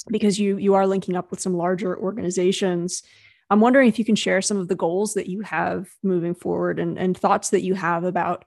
[0.10, 3.04] because you you are linking up with some larger organizations
[3.50, 6.80] I'm wondering if you can share some of the goals that you have moving forward
[6.80, 8.46] and, and thoughts that you have about,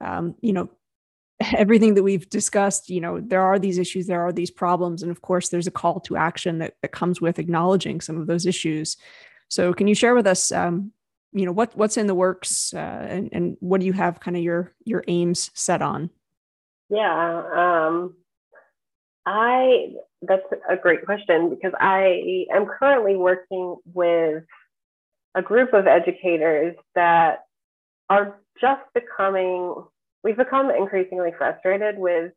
[0.00, 0.70] um, you know,
[1.56, 2.90] everything that we've discussed.
[2.90, 5.72] You know, there are these issues, there are these problems, and of course, there's a
[5.72, 8.96] call to action that, that comes with acknowledging some of those issues.
[9.48, 10.92] So, can you share with us, um,
[11.32, 14.36] you know, what what's in the works, uh, and and what do you have kind
[14.36, 16.10] of your your aims set on?
[16.90, 18.16] Yeah, um,
[19.24, 24.44] I that's a great question because I am currently working with
[25.34, 27.44] a group of educators that
[28.08, 29.74] are just becoming
[30.24, 32.32] we've become increasingly frustrated with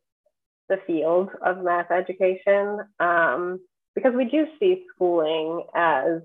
[0.68, 3.60] the field of math education um,
[3.94, 6.22] because we do see schooling as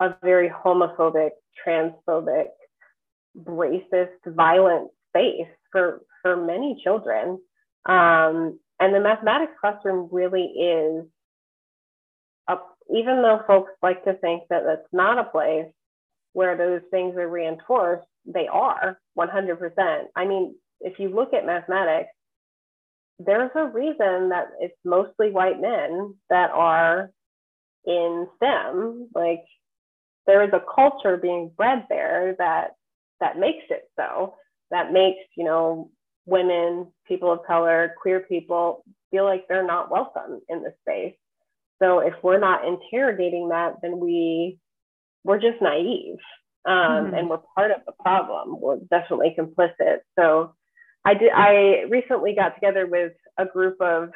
[0.00, 1.30] a very homophobic,
[1.64, 2.48] transphobic,
[3.46, 7.38] racist, violent space for for many children.
[7.86, 11.04] Um, and the mathematics classroom really is,
[12.48, 12.56] a,
[12.90, 15.70] even though folks like to think that that's not a place
[16.32, 20.04] where those things are reinforced, they are 100%.
[20.16, 22.10] I mean, if you look at mathematics,
[23.18, 27.10] there's a reason that it's mostly white men that are
[27.86, 29.10] in STEM.
[29.14, 29.44] Like
[30.26, 32.72] there is a culture being bred there that
[33.20, 34.34] that makes it so.
[34.70, 35.90] That makes, you know,
[36.26, 41.14] women, people of color, queer people feel like they're not welcome in the space.
[41.82, 44.58] So if we're not interrogating that, then we
[45.24, 46.18] we're just naive,
[46.66, 47.14] um, mm-hmm.
[47.14, 48.60] and we're part of the problem.
[48.60, 49.98] We're definitely complicit.
[50.18, 50.54] So
[51.04, 51.30] I did.
[51.34, 54.10] I recently got together with a group of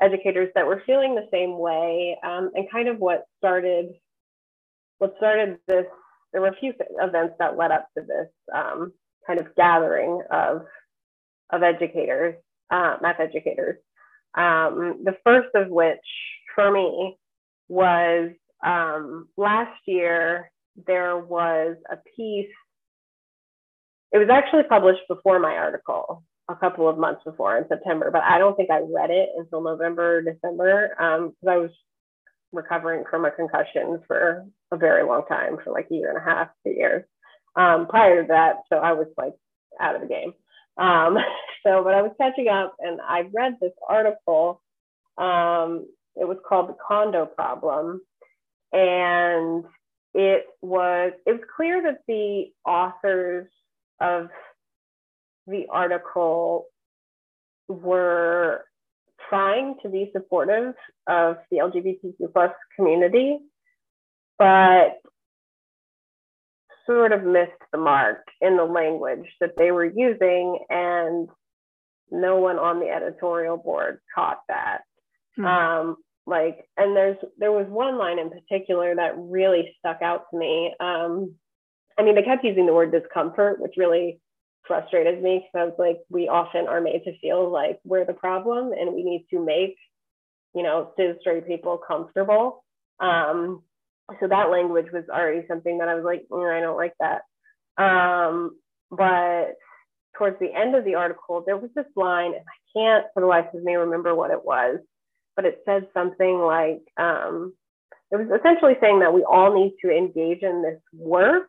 [0.00, 3.94] educators that were feeling the same way, um, and kind of what started
[4.98, 5.86] what started this.
[6.32, 8.92] There were a few events that led up to this um,
[9.26, 10.62] kind of gathering of
[11.50, 12.34] of educators,
[12.70, 13.76] uh, math educators.
[14.34, 16.04] Um, the first of which,
[16.54, 17.16] for me,
[17.68, 18.30] was
[18.64, 20.50] um, last year.
[20.86, 22.50] There was a piece.
[24.12, 28.22] It was actually published before my article, a couple of months before in September, but
[28.22, 31.70] I don't think I read it until November, December, because um, I was
[32.52, 36.24] recovering from a concussion for a very long time, for like a year and a
[36.24, 37.04] half, two years.
[37.56, 39.34] Um, prior to that, so I was like
[39.80, 40.32] out of the game.
[40.76, 41.16] Um,
[41.66, 44.60] so, but I was catching up and I read this article.
[45.18, 48.00] Um, it was called The Condo Problem.
[48.72, 49.64] And
[50.14, 53.48] it was it was clear that the authors
[54.00, 54.28] of
[55.46, 56.66] the article
[57.68, 58.64] were
[59.28, 60.74] trying to be supportive
[61.08, 63.38] of the LGBTQ plus community,
[64.38, 65.00] but
[66.86, 71.28] sort of missed the mark in the language that they were using, and
[72.10, 74.82] no one on the editorial board caught that.
[75.36, 75.44] Hmm.
[75.44, 80.38] Um, like, and there's there was one line in particular that really stuck out to
[80.38, 80.74] me.
[80.80, 81.34] Um,
[81.98, 84.20] I mean, they kept using the word discomfort, which really
[84.66, 88.14] frustrated me because I was like, we often are made to feel like we're the
[88.14, 89.76] problem, and we need to make,
[90.54, 92.64] you know, cis straight people comfortable.
[93.00, 93.62] Um,
[94.20, 97.22] so that language was already something that I was like, mm, I don't like that.
[97.82, 98.56] Um,
[98.90, 99.56] but
[100.16, 103.26] towards the end of the article, there was this line, and I can't for the
[103.26, 104.78] life of me remember what it was,
[105.36, 107.54] but it said something like, um,
[108.10, 111.48] it was essentially saying that we all need to engage in this work,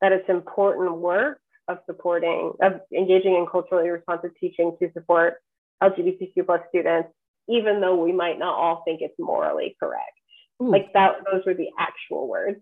[0.00, 5.34] that it's important work of supporting, of engaging in culturally responsive teaching to support
[5.82, 7.10] LGBTQ plus students,
[7.48, 10.17] even though we might not all think it's morally correct.
[10.62, 10.70] Ooh.
[10.70, 12.60] Like that, those were the actual words.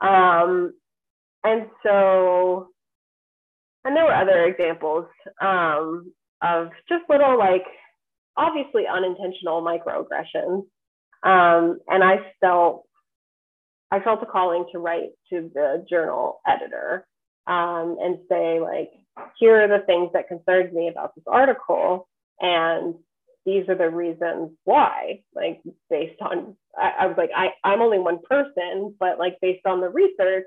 [0.00, 0.74] Um,
[1.42, 2.68] and so,
[3.84, 5.06] and there were other examples
[5.40, 7.64] um, of just little, like,
[8.36, 10.64] obviously unintentional microaggressions.
[11.22, 12.84] Um, and I felt,
[13.90, 17.06] I felt a calling to write to the journal editor
[17.46, 18.90] um, and say, like,
[19.38, 22.08] here are the things that concerned me about this article.
[22.40, 22.94] And
[23.46, 27.98] these are the reasons why, like based on, I, I was like, I, I'm only
[27.98, 30.46] one person, but like based on the research,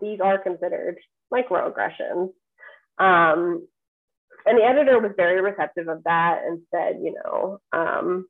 [0.00, 0.98] these are considered
[1.32, 2.30] microaggressions.
[2.98, 3.66] Um,
[4.44, 8.26] and the editor was very receptive of that and said, you know, um,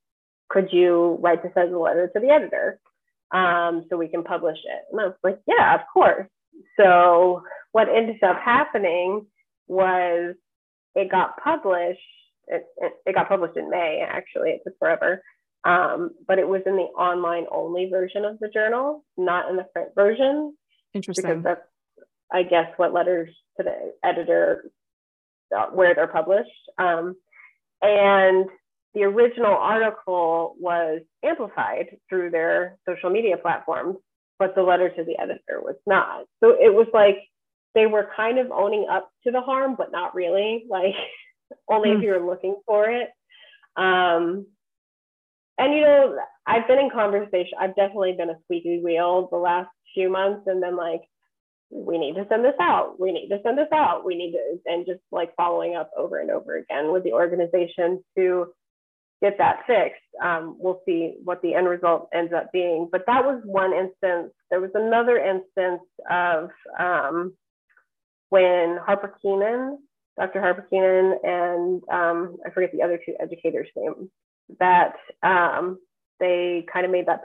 [0.49, 2.79] could you write this as a letter to the editor
[3.33, 4.83] um, so we can publish it?
[4.93, 6.29] And I was like, yeah, of course.
[6.79, 9.27] So what ended up happening
[9.69, 10.35] was
[10.95, 12.01] it got published
[12.49, 15.23] it, it, it got published in May, actually, it took forever.
[15.65, 19.65] Um, but it was in the online only version of the journal, not in the
[19.65, 20.57] print version.
[20.95, 21.25] Interesting.
[21.25, 21.61] Because that's,
[22.33, 24.71] I guess, what letters to the editor,
[25.57, 26.51] uh, where they're published.
[26.79, 27.17] Um,
[27.83, 28.47] and
[28.95, 33.97] the original article was amplified through their social media platforms,
[34.39, 36.25] but the letter to the editor was not.
[36.43, 37.19] So it was like
[37.75, 40.65] they were kind of owning up to the harm, but not really.
[40.71, 40.95] Like
[41.69, 41.95] only mm.
[41.95, 42.05] if hmm.
[42.05, 43.09] you're looking for it.
[43.77, 44.47] Um,
[45.59, 47.59] and you know, I've been in conversation.
[47.61, 51.03] I've definitely been a squeaky wheel the last few months, and then like,
[51.71, 53.01] we need to send this out.
[53.01, 54.05] We need to send this out.
[54.05, 58.05] We need to, and just like following up over and over again with the organization
[58.17, 58.53] to
[59.23, 60.03] get that fixed.
[60.23, 62.89] Um, we'll see what the end result ends up being.
[62.91, 64.33] But that was one instance.
[64.51, 67.35] There was another instance of um,
[68.29, 69.79] when Harper Keenan
[70.19, 70.41] Dr.
[70.41, 74.09] Harper Keenan and um, I forget the other two educators' names,
[74.59, 75.79] that um,
[76.21, 77.25] they kind of made that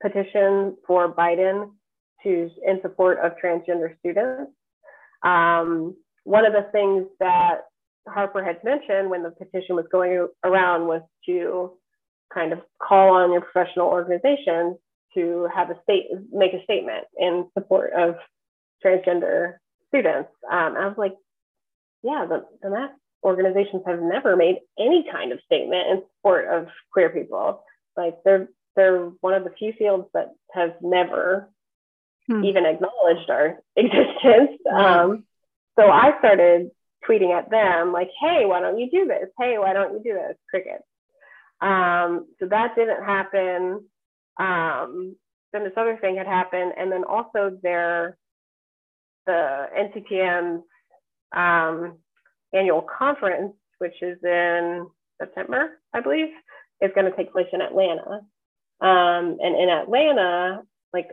[0.00, 1.70] petition for Biden
[2.22, 4.52] to in support of transgender students.
[5.22, 7.62] Um, one of the things that
[8.08, 11.72] Harper had mentioned when the petition was going around was to
[12.32, 14.76] kind of call on your professional organizations
[15.14, 18.14] to have a state make a statement in support of
[18.84, 19.54] transgender
[19.88, 20.30] students.
[20.50, 21.12] Um, I was like,
[22.02, 22.90] yeah, the, the math
[23.24, 27.64] organizations have never made any kind of statement in support of queer people.
[27.96, 31.50] Like they're they're one of the few fields that have never
[32.26, 32.44] hmm.
[32.44, 34.58] even acknowledged our existence.
[34.72, 35.24] Um,
[35.78, 36.70] so I started
[37.08, 39.28] tweeting at them like, "Hey, why don't you do this?
[39.38, 40.82] Hey, why don't you do this?" Cricket.
[41.60, 43.84] Um, so that didn't happen.
[44.38, 45.16] Um,
[45.52, 48.16] then this other thing had happened, and then also their
[49.26, 50.62] the NCTM
[51.34, 51.98] um,
[52.52, 54.86] annual conference, which is in
[55.20, 56.28] September, I believe,
[56.80, 58.20] is going to take place in Atlanta.
[58.80, 60.62] Um, and in Atlanta,
[60.92, 61.10] like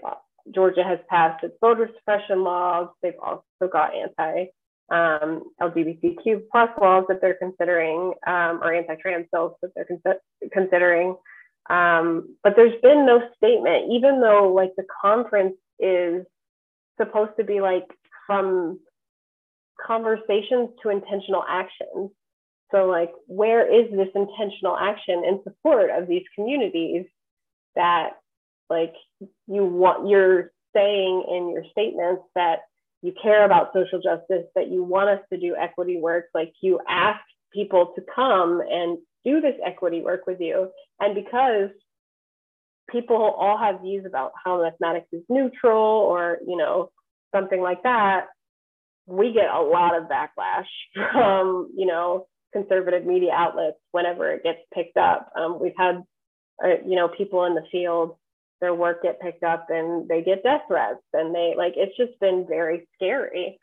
[0.54, 2.90] Georgia has passed its voter suppression laws.
[3.02, 4.46] They've also got anti
[4.92, 11.16] um, LGBTQ plus laws that they're considering, um, or anti-trans bills that they're con- considering.
[11.70, 16.26] Um, but there's been no statement, even though like the conference is
[17.00, 17.86] supposed to be like
[18.26, 18.80] from
[19.86, 22.12] conversations to intentional actions.
[22.72, 27.06] So, like, where is this intentional action in support of these communities
[27.76, 28.12] that,
[28.70, 28.94] like,
[29.48, 32.60] you want, you're saying in your statements that
[33.02, 36.80] you care about social justice, that you want us to do equity work, like, you
[36.88, 37.22] ask
[37.52, 40.70] people to come and do this equity work with you.
[41.00, 41.70] And because
[42.90, 46.92] people all have views about how mathematics is neutral or, you know,
[47.34, 48.28] something like that,
[49.10, 50.68] we get a lot of backlash
[51.12, 55.32] from, you know, conservative media outlets whenever it gets picked up.
[55.36, 56.04] Um, we've had,
[56.64, 58.16] uh, you know, people in the field,
[58.62, 62.20] their work get picked up and they get death threats and they like, it's just
[62.20, 63.60] been very scary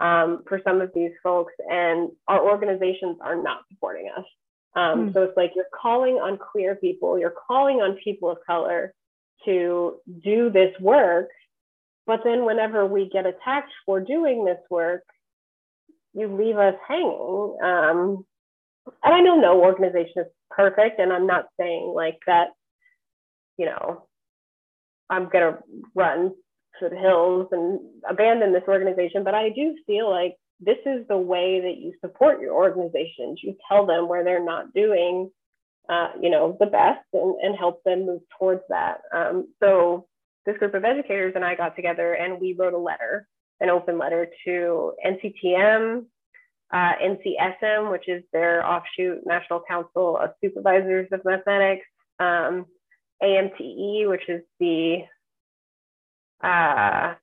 [0.00, 1.52] um, for some of these folks.
[1.68, 4.24] And our organizations are not supporting us.
[4.74, 5.14] Um, mm.
[5.14, 8.94] So it's like you're calling on queer people, you're calling on people of color
[9.44, 11.28] to do this work.
[12.10, 15.04] But then whenever we get attacked for doing this work,
[16.12, 17.56] you leave us hanging.
[17.62, 18.26] Um,
[19.04, 22.48] and I know no organization is perfect, and I'm not saying like that,
[23.58, 24.08] you know,
[25.08, 25.60] I'm gonna
[25.94, 26.32] run
[26.80, 31.16] to the hills and abandon this organization, but I do feel like this is the
[31.16, 33.38] way that you support your organizations.
[33.40, 35.30] You tell them where they're not doing,
[35.88, 39.02] uh, you know, the best and, and help them move towards that.
[39.14, 40.08] Um, so
[40.46, 43.26] this group of educators and I got together and we wrote a letter,
[43.60, 46.04] an open letter to NCTM,
[46.72, 51.86] uh, NCSM, which is their offshoot National Council of Supervisors of Mathematics,
[52.18, 52.66] um,
[53.22, 54.98] AMTE, which is the
[56.42, 57.14] uh,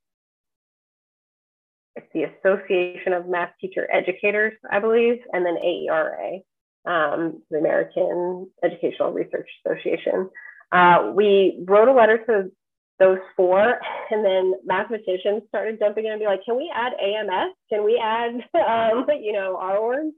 [1.96, 6.42] it's the Association of Math Teacher Educators, I believe, and then AERA,
[6.86, 10.30] um, the American Educational Research Association.
[10.72, 12.52] Uh, we wrote a letter to
[13.00, 13.80] those four,
[14.10, 17.54] and then mathematicians started jumping in and be like, "Can we add AMS?
[17.70, 20.16] Can we add, um, you know, our words?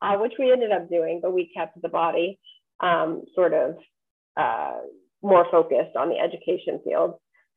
[0.00, 2.36] Uh, which we ended up doing, but we kept the body
[2.80, 3.76] um, sort of
[4.36, 4.78] uh,
[5.22, 7.14] more focused on the education field.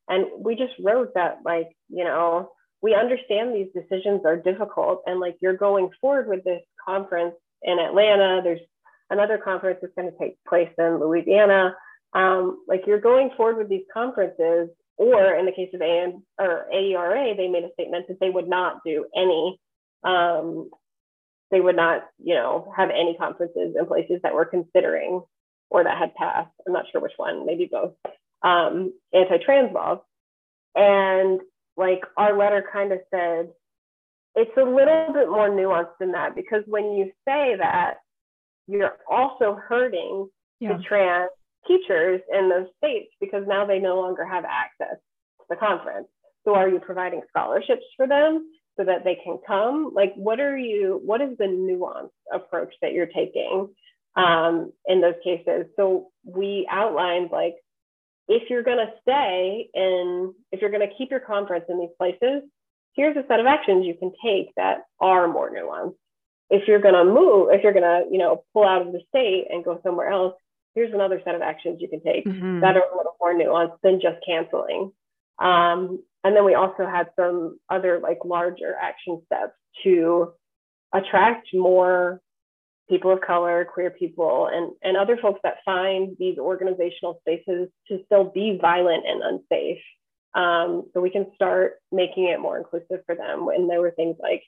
[0.08, 2.52] And we just wrote that, like, you know,
[2.82, 7.80] we understand these decisions are difficult, and like you're going forward with this conference in
[7.80, 8.42] Atlanta.
[8.44, 8.60] There's
[9.10, 11.74] another conference that's going to take place in Louisiana
[12.16, 16.66] um, like you're going forward with these conferences, or in the case of AM or
[16.72, 19.60] AERA, they made a statement that they would not do any,
[20.02, 20.70] um,
[21.50, 25.20] they would not, you know, have any conferences in places that were considering
[25.68, 26.50] or that had passed.
[26.66, 27.92] I'm not sure which one, maybe both,
[28.42, 29.98] um, anti-trans laws.
[30.74, 31.40] And
[31.76, 33.50] like our letter kind of said,
[34.34, 37.96] it's a little bit more nuanced than that because when you say that,
[38.66, 40.28] you're also hurting
[40.60, 40.76] yeah.
[40.76, 41.30] the trans
[41.66, 44.96] teachers in those states because now they no longer have access
[45.40, 46.08] to the conference.
[46.44, 49.92] So are you providing scholarships for them so that they can come?
[49.94, 53.68] Like, what are you, what is the nuanced approach that you're taking
[54.16, 55.66] um, in those cases?
[55.76, 57.56] So we outlined like,
[58.28, 61.94] if you're going to stay in, if you're going to keep your conference in these
[61.98, 62.42] places,
[62.94, 65.94] here's a set of actions you can take that are more nuanced.
[66.50, 69.00] If you're going to move, if you're going to, you know, pull out of the
[69.08, 70.34] state and go somewhere else,
[70.76, 72.60] here's another set of actions you can take mm-hmm.
[72.60, 74.92] that are a little more nuanced than just canceling.
[75.38, 79.54] Um, and then we also had some other like larger action steps
[79.84, 80.32] to
[80.94, 82.20] attract more
[82.88, 87.98] people of color, queer people, and, and other folks that find these organizational spaces to
[88.04, 89.82] still be violent and unsafe.
[90.34, 93.48] Um, so we can start making it more inclusive for them.
[93.48, 94.42] And there were things like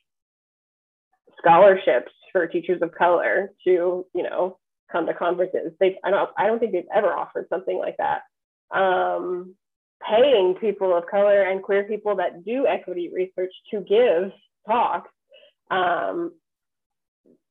[1.39, 4.59] scholarships for teachers of color to, you know,
[4.91, 5.73] come to conferences.
[5.81, 8.23] They I don't I don't think they've ever offered something like that.
[8.71, 9.55] Um,
[10.07, 14.33] paying people of color and queer people that do equity research to give
[14.67, 15.11] talks.
[15.71, 16.33] Um,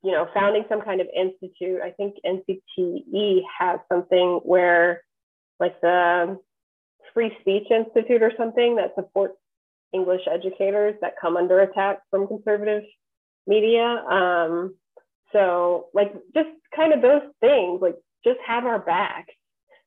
[0.03, 1.81] you know, founding some kind of institute.
[1.83, 5.01] I think NCTE has something where,
[5.59, 6.39] like the
[7.13, 9.35] Free Speech Institute or something that supports
[9.93, 12.83] English educators that come under attack from conservative
[13.47, 13.83] media.
[13.83, 14.75] Um,
[15.33, 19.27] so, like, just kind of those things, like, just have our back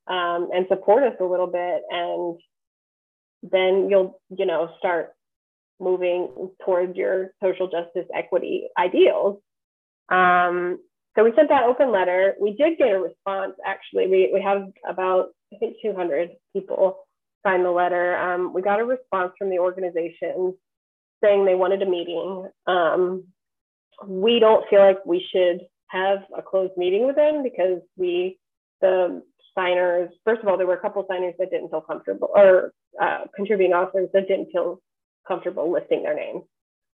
[0.06, 1.82] um, and support us a little bit.
[1.90, 2.38] And
[3.42, 5.14] then you'll, you know, start
[5.78, 9.40] moving towards your social justice equity ideals.
[10.10, 10.78] Um,
[11.16, 12.34] so we sent that open letter.
[12.40, 14.06] We did get a response, actually.
[14.06, 16.98] We, we have about, I think, 200 people
[17.44, 18.16] sign the letter.
[18.16, 20.54] Um, we got a response from the organization
[21.22, 22.48] saying they wanted a meeting.
[22.66, 23.24] Um,
[24.06, 28.38] we don't feel like we should have a closed meeting with them because we,
[28.80, 29.22] the
[29.56, 33.24] signers, first of all, there were a couple signers that didn't feel comfortable, or uh,
[33.34, 34.80] contributing authors that didn't feel
[35.26, 36.42] comfortable listing their names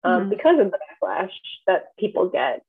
[0.04, 0.30] um, mm-hmm.
[0.30, 1.30] because of the backlash
[1.66, 2.62] that people get.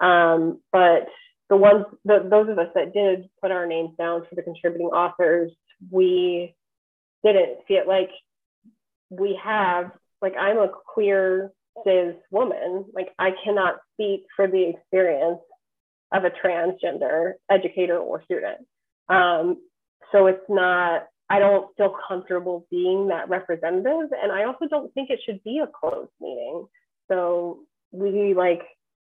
[0.00, 1.06] Um, but
[1.48, 4.88] the ones, the, those of us that did put our names down for the contributing
[4.88, 5.52] authors,
[5.90, 6.54] we
[7.22, 8.10] didn't feel like
[9.10, 11.52] we have, like, I'm a queer
[11.84, 15.40] cis woman, like I cannot speak for the experience
[16.12, 18.66] of a transgender educator or student.
[19.08, 19.56] Um,
[20.12, 24.10] so it's not, I don't feel comfortable being that representative.
[24.22, 26.66] And I also don't think it should be a closed meeting.
[27.10, 27.60] So
[27.90, 28.62] we like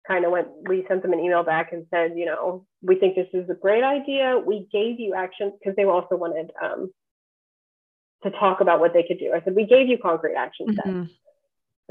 [0.08, 3.16] kind of went, we sent them an email back and said, you know, we think
[3.16, 4.42] this is a great idea.
[4.46, 6.92] We gave you actions because they also wanted um,
[8.24, 9.32] to talk about what they could do.
[9.34, 10.88] I said, we gave you concrete action steps.
[10.88, 11.04] Mm-hmm.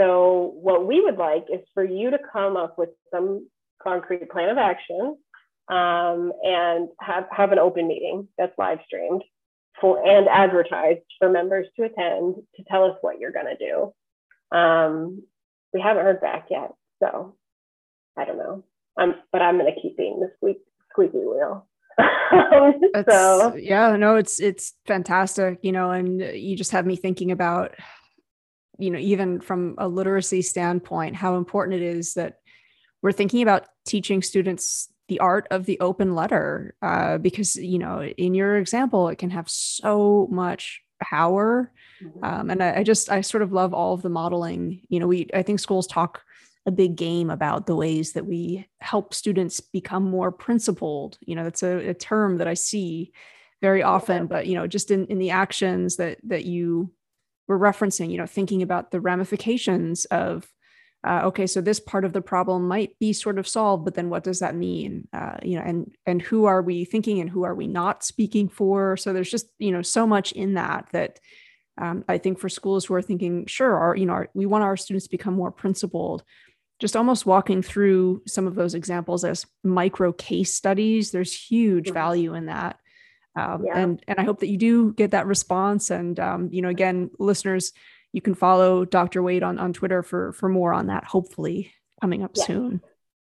[0.01, 3.47] So what we would like is for you to come up with some
[3.83, 5.19] concrete plan of action
[5.69, 9.23] um, and have, have an open meeting that's live streamed
[9.79, 14.57] for and advertised for members to attend to tell us what you're going to do.
[14.57, 15.23] Um,
[15.75, 16.73] we haven't heard back yet,
[17.03, 17.37] so
[18.17, 18.65] I don't know.
[18.99, 21.67] I'm, but I'm going to keep being the squeak, squeaky wheel.
[23.09, 27.75] so yeah, no, it's it's fantastic, you know, and you just have me thinking about,
[28.81, 32.39] you know, even from a literacy standpoint, how important it is that
[33.03, 38.03] we're thinking about teaching students the art of the open letter uh, because you know
[38.03, 41.73] in your example it can have so much power.
[42.03, 42.25] Mm-hmm.
[42.25, 44.83] um, and I, I, just i sort of love all of the modeling.
[44.89, 46.23] You know we i think schools talk
[46.67, 51.19] a big game about the ways that we help students become more principled.
[51.21, 53.13] You know that's a, a term that i see
[53.61, 56.93] very often but you know just in, in the actions that that you
[57.51, 60.49] were referencing you know thinking about the ramifications of
[61.03, 64.09] uh, okay so this part of the problem might be sort of solved but then
[64.09, 65.09] what does that mean?
[65.13, 68.49] Uh, you know and and who are we thinking and who are we not speaking
[68.49, 68.97] for?
[68.97, 71.19] So there's just you know so much in that that
[71.79, 74.65] um, i think for schools who are thinking sure our you know our, we want
[74.65, 76.23] our students to become more principled
[76.79, 82.35] just almost walking through some of those examples as micro case studies there's huge value
[82.35, 82.79] in that
[83.37, 83.79] um, yeah.
[83.79, 87.11] and and i hope that you do get that response and um, you know again
[87.19, 87.73] listeners
[88.13, 89.23] you can follow Dr.
[89.23, 92.47] Wade on, on Twitter for, for more on that, hopefully coming up yes.
[92.47, 92.81] soon.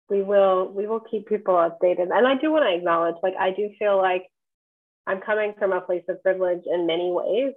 [0.08, 2.14] We will, we will keep people updated.
[2.14, 4.26] And I do want to acknowledge, like, I do feel like
[5.06, 7.54] I'm coming from a place of privilege in many ways.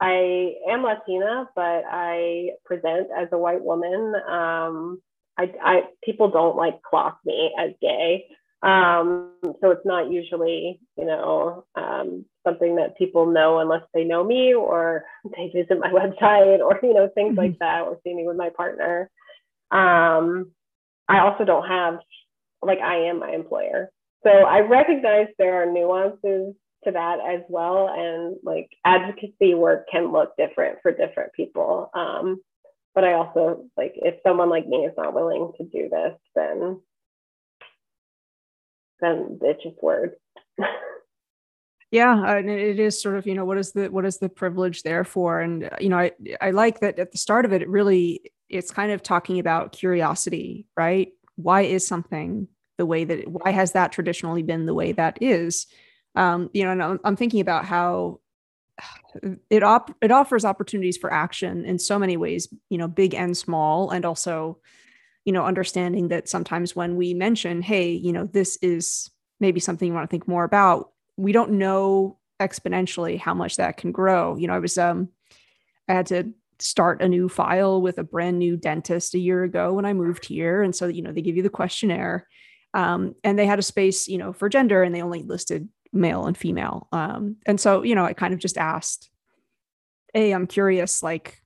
[0.00, 4.14] I am Latina, but I present as a white woman.
[4.28, 5.02] Um,
[5.38, 8.26] I, I people don't like clock me as gay.
[8.66, 14.24] Um, so it's not usually, you know, um, something that people know unless they know
[14.24, 15.04] me or
[15.36, 17.38] they visit my website or, you know, things mm-hmm.
[17.38, 19.08] like that or see me with my partner.
[19.70, 20.50] Um,
[21.08, 22.00] I also don't have,
[22.60, 23.90] like, I am my employer.
[24.24, 26.54] So I recognize there are nuances
[26.84, 27.88] to that as well.
[27.88, 31.90] And like advocacy work can look different for different people.
[31.94, 32.40] Um,
[32.94, 36.80] but I also like if someone like me is not willing to do this, then
[39.00, 40.14] then it's just words.
[41.90, 44.82] yeah and it is sort of you know what is the what is the privilege
[44.82, 45.40] there for?
[45.40, 48.32] And uh, you know i i like that at the start of it it really
[48.48, 51.08] it's kind of talking about curiosity right?
[51.36, 55.66] Why is something the way that why has that traditionally been the way that is?
[56.14, 58.20] Um you know and i'm, I'm thinking about how
[59.50, 63.36] it op- it offers opportunities for action in so many ways you know big and
[63.36, 64.58] small and also
[65.26, 69.10] you know understanding that sometimes when we mention hey you know this is
[69.40, 73.76] maybe something you want to think more about we don't know exponentially how much that
[73.76, 74.36] can grow.
[74.36, 75.08] You know i was um
[75.88, 79.74] i had to start a new file with a brand new dentist a year ago
[79.74, 82.26] when i moved here and so you know they give you the questionnaire.
[82.72, 86.26] Um, and they had a space you know for gender and they only listed male
[86.26, 86.88] and female.
[86.92, 89.10] Um, and so you know i kind of just asked
[90.14, 91.42] hey i'm curious like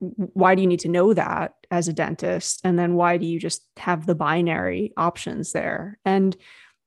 [0.00, 2.60] why do you need to know that as a dentist?
[2.64, 5.98] And then why do you just have the binary options there?
[6.04, 6.36] And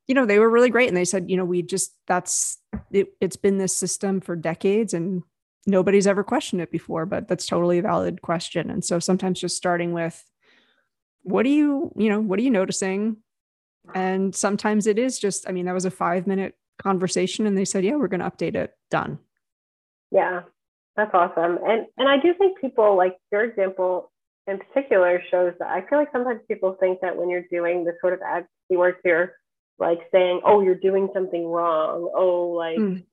[0.07, 0.87] you know they were really great.
[0.87, 2.57] And they said you know we just that's
[2.91, 5.23] it, it's been this system for decades and
[5.65, 8.69] nobody's ever questioned it before but that's totally a valid question.
[8.69, 10.21] And so sometimes just starting with
[11.21, 13.17] what are you you know what are you noticing?
[13.93, 17.65] And sometimes it is just i mean that was a 5 minute conversation and they
[17.65, 18.73] said yeah we're going to update it.
[18.89, 19.19] Done.
[20.11, 20.41] Yeah
[20.95, 21.59] that's awesome.
[21.65, 24.11] And and I do think people like your example
[24.47, 27.93] in particular shows that I feel like sometimes people think that when you're doing the
[28.01, 29.33] sort of advocacy work, you're
[29.79, 32.11] like saying, oh, you're doing something wrong.
[32.15, 33.03] Oh, like mm.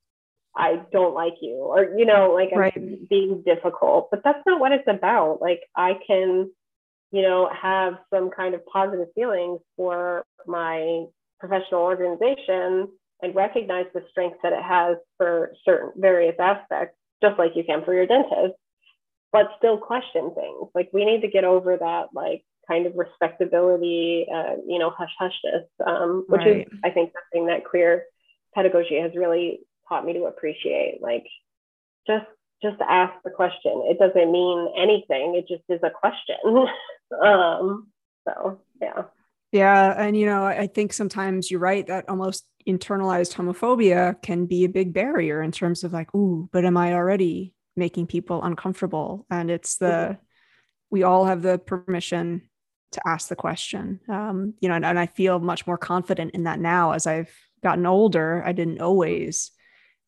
[0.56, 2.72] I don't like you, or you know, like right.
[2.76, 4.08] I'm being difficult.
[4.10, 5.38] But that's not what it's about.
[5.40, 6.50] Like I can,
[7.12, 11.04] you know, have some kind of positive feelings for my
[11.38, 12.88] professional organization
[13.22, 17.84] and recognize the strengths that it has for certain various aspects just like you can
[17.84, 18.54] for your dentist,
[19.32, 20.68] but still question things.
[20.74, 25.12] Like we need to get over that, like kind of respectability, uh, you know, hush
[25.18, 26.66] hushness, um, which right.
[26.66, 28.04] is, I think, something that queer
[28.54, 30.98] pedagogy has really taught me to appreciate.
[31.00, 31.26] Like,
[32.06, 32.26] just
[32.62, 33.86] just ask the question.
[33.86, 35.34] It doesn't mean anything.
[35.34, 36.36] It just is a question.
[37.24, 37.88] um,
[38.26, 39.04] so yeah.
[39.52, 39.94] Yeah.
[39.96, 44.68] And, you know, I think sometimes you're right that almost internalized homophobia can be a
[44.68, 49.26] big barrier in terms of like, ooh, but am I already making people uncomfortable?
[49.30, 50.18] And it's the,
[50.90, 52.42] we all have the permission
[52.92, 54.00] to ask the question.
[54.08, 57.32] Um, you know, and, and I feel much more confident in that now as I've
[57.62, 58.42] gotten older.
[58.44, 59.50] I didn't always.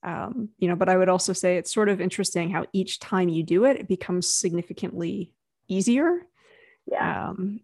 [0.04, 3.28] Um, you know, but I would also say it's sort of interesting how each time
[3.28, 5.32] you do it, it becomes significantly
[5.68, 6.22] easier.
[6.90, 7.28] Yeah.
[7.28, 7.60] Um,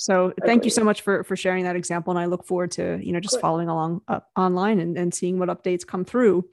[0.00, 2.98] so thank you so much for for sharing that example, and I look forward to
[3.02, 6.48] you know just following along uh, online and, and seeing what updates come through.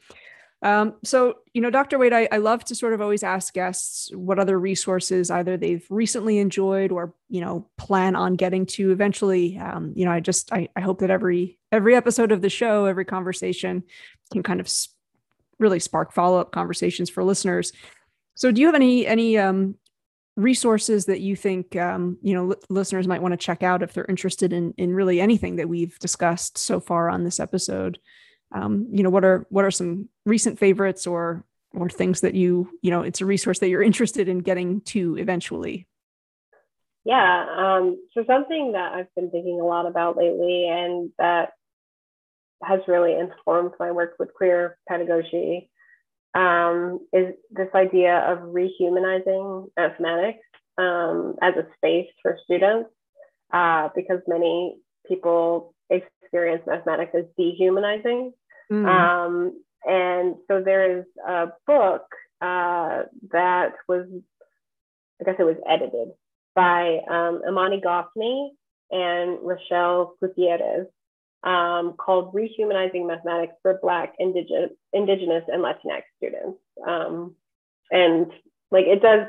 [0.64, 1.98] Um, so you know, Dr.
[1.98, 5.86] Wade, I, I love to sort of always ask guests what other resources either they've
[5.90, 9.58] recently enjoyed or you know plan on getting to eventually.
[9.58, 12.84] Um, you know, I just I, I hope that every every episode of the show,
[12.84, 13.84] every conversation
[14.34, 14.92] can kind of sp-
[15.58, 17.72] really spark follow up conversations for listeners.
[18.36, 19.76] So, do you have any any um,
[20.38, 24.06] resources that you think um, you know listeners might want to check out if they're
[24.06, 28.00] interested in in really anything that we've discussed so far on this episode.
[28.54, 32.70] Um, you know what are what are some recent favorites or or things that you
[32.82, 35.88] you know it's a resource that you're interested in getting to eventually?
[37.04, 41.54] Yeah um, so something that i've been thinking a lot about lately and that
[42.62, 45.70] has really informed my work with queer pedagogy
[46.38, 50.46] um, is this idea of rehumanizing mathematics
[50.78, 52.90] um, as a space for students,
[53.52, 54.78] uh, because many
[55.08, 58.34] people experience mathematics as dehumanizing.
[58.72, 58.86] Mm.
[58.86, 62.06] Um, and so there is a book
[62.42, 64.06] uh, that was,
[65.20, 66.10] I guess it was edited
[66.54, 68.50] by um, Imani Goffney
[68.92, 70.88] and Rochelle Gutierrez
[71.44, 76.60] um, called Rehumanizing Mathematics for Black, Indigenous, Indigenous and Latinx Students.
[76.86, 77.36] Um,
[77.92, 78.28] and
[78.72, 79.28] like it does,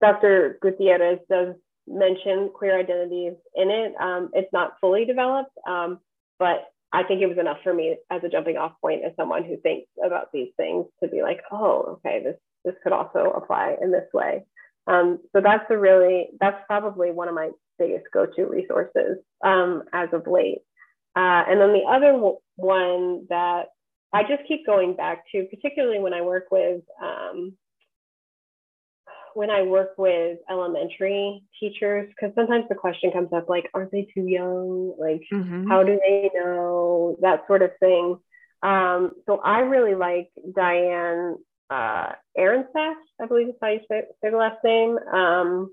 [0.00, 0.58] Dr.
[0.62, 1.54] Gutierrez does
[1.86, 3.94] mention queer identities in it.
[4.00, 5.98] Um, it's not fully developed, um,
[6.38, 9.44] but I think it was enough for me as a jumping off point as someone
[9.44, 13.76] who thinks about these things to be like, oh, okay, this this could also apply
[13.80, 14.44] in this way.
[14.86, 20.08] Um, so that's a really that's probably one of my biggest go-to resources um, as
[20.12, 20.58] of late.
[21.18, 22.12] Uh, and then the other
[22.54, 23.64] one that
[24.12, 27.56] I just keep going back to, particularly when I work with um,
[29.34, 34.06] when I work with elementary teachers, because sometimes the question comes up like, are they
[34.14, 34.94] too young?
[34.96, 35.68] Like, mm-hmm.
[35.68, 37.16] how do they know?
[37.20, 38.18] That sort of thing.
[38.62, 41.36] Um, so I really like Diane
[41.68, 44.98] uh, Ehrensaft, I believe is how you say, say the last name.
[45.12, 45.72] Um,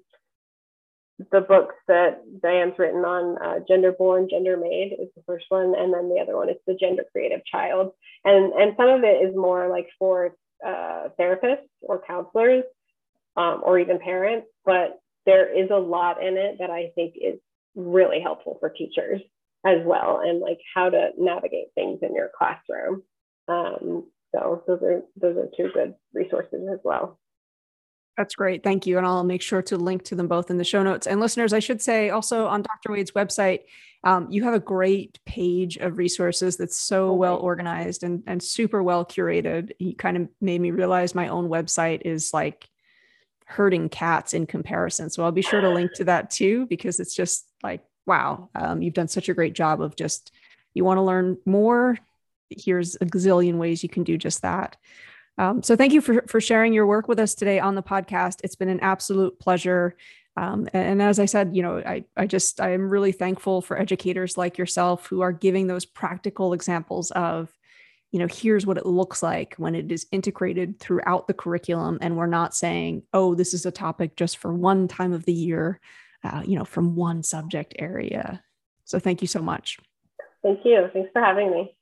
[1.31, 5.73] the books that Diane's written on uh, gender born, gender made is the first one,
[5.77, 7.93] and then the other one is the gender creative child,
[8.23, 10.35] and and some of it is more like for
[10.65, 12.63] uh, therapists or counselors
[13.37, 17.39] um, or even parents, but there is a lot in it that I think is
[17.75, 19.21] really helpful for teachers
[19.65, 23.03] as well, and like how to navigate things in your classroom.
[23.47, 27.19] Um, so those are those are two good resources as well.
[28.17, 28.63] That's great.
[28.63, 28.97] Thank you.
[28.97, 31.05] And I'll make sure to link to them both in the show notes.
[31.05, 32.93] And listeners, I should say also on Dr.
[32.93, 33.61] Wade's website,
[34.05, 38.81] um, you have a great page of resources that's so well organized and, and super
[38.83, 39.71] well curated.
[39.79, 42.69] You kind of made me realize my own website is like
[43.45, 45.09] herding cats in comparison.
[45.09, 48.81] So I'll be sure to link to that too, because it's just like, wow, um,
[48.81, 50.31] you've done such a great job of just,
[50.73, 51.97] you want to learn more.
[52.49, 54.77] Here's a gazillion ways you can do just that.
[55.37, 58.39] Um, so thank you for, for sharing your work with us today on the podcast.
[58.43, 59.95] It's been an absolute pleasure.
[60.37, 63.79] Um, and, as I said, you know, I, I just, I am really thankful for
[63.79, 67.57] educators like yourself who are giving those practical examples of,
[68.11, 71.97] you know, here's what it looks like when it is integrated throughout the curriculum.
[72.01, 75.33] And we're not saying, oh, this is a topic just for one time of the
[75.33, 75.79] year,
[76.23, 78.41] uh, you know, from one subject area.
[78.83, 79.79] So thank you so much.
[80.43, 80.89] Thank you.
[80.93, 81.75] Thanks for having me.